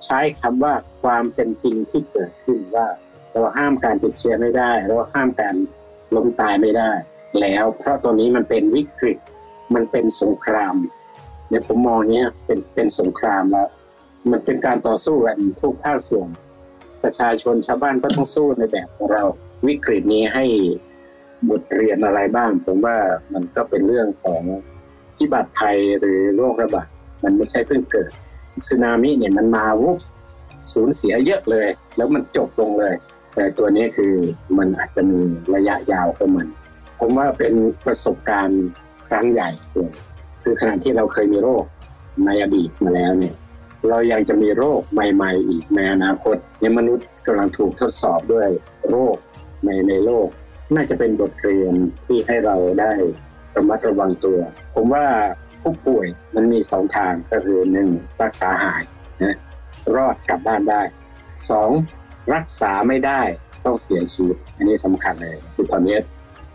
[0.05, 0.73] ใช้คำว่า
[1.03, 2.87] ความเป็นจริงที่เกิดขึ้นว่า
[3.31, 5.55] เราห้ามการติดเชื้อไม่ได้เราห้ามการ
[6.15, 6.91] ล้มตายไม่ได้
[7.41, 9.17] แล้วเพราะตัวนี้มันเป็นวิกฤต
[9.75, 10.75] มันเป็นสงคราม
[11.49, 13.69] เนี่ยผมมองเนี้ยเป็นเป็นสงครามแล้ว
[14.31, 16.29] มันเป็นการต่อสู้กันทุกภาคส่วน
[17.03, 19.23] ประชาชนชาวบ้านก็ต้องสู้ในแบบของเรา
[19.67, 20.45] วิกฤตนี้ให้
[21.49, 22.97] บทเรียนอะไรบ้าง ผมว่า
[23.33, 24.41] มันก็เป็นเรื่องของ
[25.17, 26.87] พิบัติภัยหรือโรคระบาด
[27.23, 28.09] มันไม่ใช่เพิ่งเกิด
[28.67, 29.97] สึนามิเนี่ยมันมาวุบ
[30.73, 31.67] สูญเสียเยอะเลย
[31.97, 32.95] แล้วมันจบลงเลย
[33.35, 34.13] แต่ตัวนี้คือ
[34.57, 35.19] มันอาจจะมี
[35.55, 36.47] ระยะยาวของมัน
[36.99, 37.53] ผมว่าเป็น
[37.85, 38.67] ประสบการณ์
[39.07, 39.91] ครั้งใหญ่เลย
[40.43, 41.63] คือขณะที่เราเคยมีโรค
[42.25, 43.35] ในอดีตมาแล้วเนี่ย
[43.89, 48.49] เรายังจะมีโรคใหม่ ๆ อีกในอนาคตเนี่ยมนุษย์กำลังถูกทดสอบด้วย
[48.89, 49.15] โรค
[49.65, 50.27] ในในโลก
[50.75, 51.73] น่าจะเป็นบทเรียน
[52.05, 52.91] ที่ให้เราได้
[53.55, 54.39] ระมัดระวังตัว
[54.75, 55.05] ผมว่า
[55.61, 57.89] ผู้ป่วยมันมีสองทางก็คือหนึ่ง
[58.21, 58.83] รักษาหาย
[59.23, 59.37] นะ
[59.95, 60.81] รอดกลับบ้านได้
[61.49, 61.71] สอง
[62.33, 63.21] รักษาไม่ได้
[63.65, 65.97] ต้องเสียชีวิตอันนี้สำคัญเลยคือตอนนี้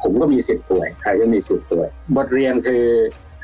[0.02, 2.84] ผมก็มีสิทธิ์ป่วยใครก็มีสิทธิ์ป่วย บทเรียนคือ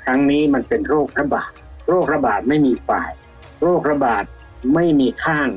[0.04, 1.50] ครั้งนี้มันเป็นโรคระบาด
[1.88, 3.10] โรคระบาดไม่มีฝ่าย
[3.62, 4.24] โรคระบาด
[4.74, 5.48] ไม่มีข้าง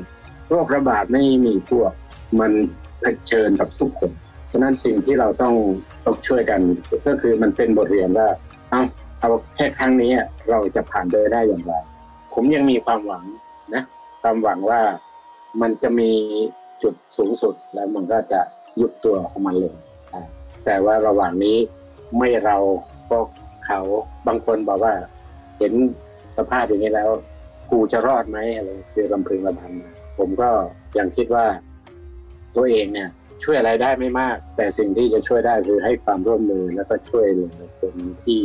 [0.50, 1.92] โรคระบาดไม่มีพวก
[2.40, 2.52] มัน
[3.00, 4.10] เผชิญกับทุกคน
[4.56, 5.54] ฉะนั้นสิ่งที่เราต้อง
[6.04, 6.60] ต้องช่วยกัน
[7.06, 8.28] ก็คือมันเป็นบทเรียนว่า
[8.70, 8.80] เอา
[9.20, 10.12] เอาแค่ครั้งนี้
[10.50, 11.72] เราจะผ่านไปได้อย่างไร
[12.34, 13.24] ผมยังมีความหวัง
[13.74, 13.82] นะ
[14.22, 14.80] ความหวังว่า
[15.60, 16.10] มันจะมี
[16.82, 18.40] จุดสูงสุดแล้วมันก็จะ
[18.80, 19.74] ยุบตัวของมันลง
[20.64, 21.56] แต่ว่าระหว่างนี้
[22.18, 22.56] ไม่เรา
[23.10, 23.18] ก็
[23.64, 23.80] เขา
[24.26, 24.94] บางคนบอกว่า
[25.58, 25.72] เห็น
[26.36, 27.10] สภาพอย่างนี้แล้ว
[27.70, 29.72] กูจะรอดไหมอะไรคือลำพึงลำพัน
[30.18, 30.48] ผมก็
[30.98, 31.46] ยังคิดว่า
[32.56, 33.08] ตัวเองเนี่ย
[33.44, 38.40] ช่วยอะไรได้ไม่มาก แต่สิ่งที่จะช่วยได้คือให้ความร่วมมือแล้วก็ช่วยเหลือคนที่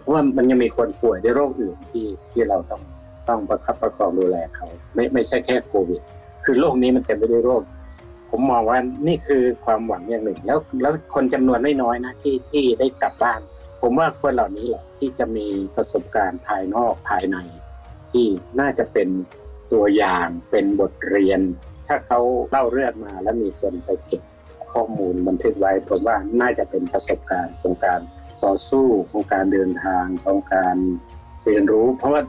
[0.00, 2.82] เพราะว่ามันยังมีคนป่วยด้วยโรคอื่นที่ที่เราต้อง
[3.28, 6.00] ต้องประคับประคองดูแลเขาไม่ไม่ใช่แค่โควิด
[6.44, 7.62] คือโรคนี้มันเต็มไปด้วยโรค
[8.30, 13.40] ผมมองว่านี่คือความหวังอย่างหนึ่ง แล้วแล้วคนจำนวนไม่น้อยนะที่ที่ได้กลับบ้าน
[13.80, 17.36] ผมว่าคนเหล่านี้แหละที่จะมีประสบการณ์ภายนอกภายใน
[18.12, 18.26] ที่
[18.60, 19.08] น่าจะเป็น
[19.72, 21.40] ตัวอย่างเป็นบทเรียน
[21.86, 22.20] ถ้าเขา
[22.50, 24.22] เล่าเรื่องมาแล้วมีคนไปเก็บ
[24.76, 28.00] ข้อมูลบันทึกไว้ผมว่าน่าจะเป็นประสบการณ์ของการ
[28.44, 30.76] ต่อสู้ของการเดินทางของการ
[31.44, 32.22] เรียนรู้ เพราะว่า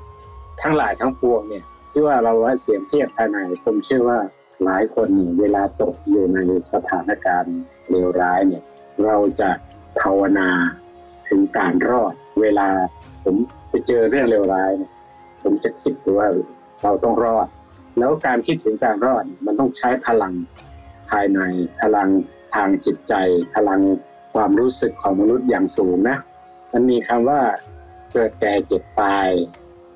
[0.61, 4.19] ทั้งหลายทั้งปวงเนี่ยที่ว่าเราว่าเสียงเทียบภายในผมเชื่อว่า
[4.63, 6.37] หลายคนเวลาตกอยู่ใน
[6.73, 7.57] สถานการณ์
[7.89, 8.63] เลวร้ายเนี่ย
[9.05, 9.49] เราจะ
[9.99, 10.49] ภาวนา
[11.29, 12.69] ถึงการรอด เวลา
[13.23, 13.35] ผม
[13.69, 14.91] ไปเจอเรื่องเลวร้ายเนี่ย
[15.43, 16.27] ผมจะคิดว่า
[16.83, 17.47] เราต้องรอด
[17.97, 20.33] แล้วการคิดถึงการรอดมันต้องใช้พลัง
[21.09, 21.39] ภายใน
[21.81, 22.09] พลัง
[22.53, 23.13] ทางจิตใจ
[23.55, 23.81] พลัง
[24.33, 26.17] ความรู้สึกของมนุษย์อย่างสูงนะ
[26.73, 27.41] มันมีคำว่า
[28.13, 29.29] เกิดแก่เจ็บตาย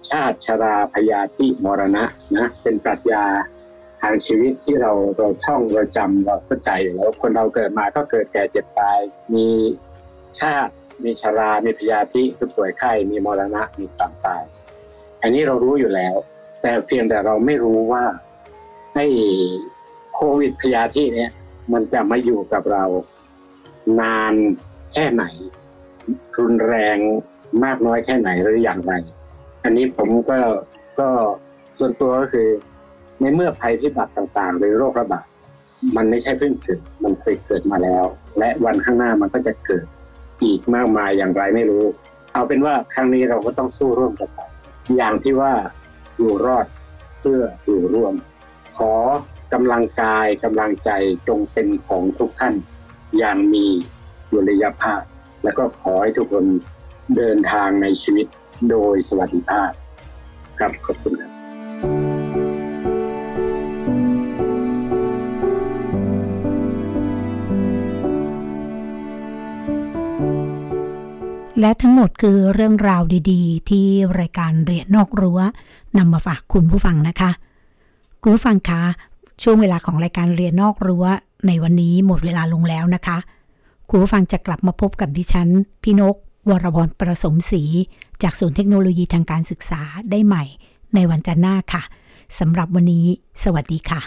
[0.10, 2.04] ชาติชราพยาธิมรณะ
[2.38, 3.26] นะเป็นปรัชญา
[4.02, 9.00] ทางชีวิตที่เราเราท่องเราจำเราเข้าใจแล้วคนเราเกิดมาก็เกิดแก่เจ็บตาย
[9.34, 9.48] มี
[10.40, 10.74] ชาติ
[11.04, 14.44] มีชรา มีพยาธิคือป่วยไข้มีมรณะมีความตาย
[15.22, 16.16] อันนี้เรารู้อยู่แล้ว
[16.62, 18.04] แต่เพียงแต่เราไม่รู้ว่า
[18.96, 19.06] ให้
[20.16, 21.32] โควิดพยาธิเนี่ย
[21.74, 22.84] มันจะมาอยู่กับเรา
[24.02, 24.34] นาน
[24.94, 25.24] แค่ไหน
[26.40, 26.98] รุนแรง
[27.64, 28.94] มากน้อยแค่ไหนหรืออย่างไร
[29.64, 30.38] อันนี้ผมก็
[31.00, 31.10] ก็
[31.80, 32.48] ส่วนตัวก็คือ
[33.20, 35.26] ในเมื่อภัยพิบัติต่างๆ หรือโรคระบาด
[35.96, 38.06] มันไม่ใช่เพิ่งเกิด มันเคยเกิดมาแล้ว
[38.38, 39.86] และวันข้างหน้ามันก็จะเกิด
[40.44, 41.84] อีกมากมายอย่างไรไม่รู้
[42.34, 44.40] เอาเป็นว่าครั้งนี้เราก็ต้องสู้ร่วมกันไป
[44.98, 45.54] อย่างที่ว่า
[46.18, 46.66] อยู่รอด
[47.20, 48.14] เพื่ออยู่ร่วม
[48.78, 48.94] ขอ
[49.54, 50.90] กำลังกายกำลังใจ
[51.28, 52.56] จงเป็นของทุกท่าน
[53.18, 53.66] อย่างมี
[54.32, 55.02] ดุลยภาพ
[55.44, 56.46] และก็ขอให้ทุกคน
[57.16, 58.28] เดินทางในชีวิต
[58.70, 59.72] โดยสวัสดิภาพ
[60.60, 61.32] ครับขอบคุณครับ
[71.60, 73.88] และทั้งหมดคือเรื่องราวดีๆ ที่
[74.20, 75.40] รายการเรียนนอกรั้ว
[75.98, 77.32] นำมาฝากคุณผู้ฟังนะคะ
[78.22, 78.82] คุณผู้ฟังคะ
[79.44, 81.06] ช่วงเวลาของรายการเรียนนอกรั้ว
[81.48, 83.18] ในวันนี้หมดเวลาลงแล้วนะคะ
[83.90, 85.50] คุณผู้ฟังจะกลับมาพบกับดิฉัน
[85.84, 86.16] พี่นก
[86.50, 87.64] วรพรประสมศรี
[88.24, 89.82] จากศูนย์เทคโนโลยีทางการศึกษา
[90.12, 90.44] ได้ใหม่
[90.96, 91.84] ในวันจันทร์หน้าค่ะ
[92.40, 93.06] สำหรับวันนี้
[93.44, 94.02] สวัสดีค่ะ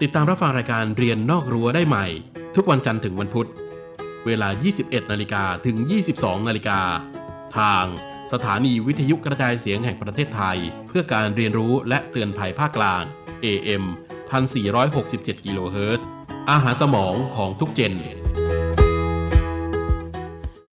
[0.00, 2.06] ติดตามรับฟังรายการเรียนนอกรั้วได้ใหม่
[2.56, 3.48] ทุกวันจันทร์ถึงวันพุธ
[4.26, 4.48] เวลา
[4.80, 5.76] 21 นาฬิกาถึง
[6.12, 6.80] 22 นาฬิกา
[7.58, 7.84] ทาง
[8.32, 10.58] สถานีวิทยุกระจายเสียงแห่งประเทศไทย
[10.88, 13.04] เพื่อการเรียนรู้และเตือนภัยภาคกลาง
[13.44, 13.84] AM
[14.44, 16.06] 1467กิโลเฮิรตซ์
[16.50, 17.92] อาหารสมองของทุกเจน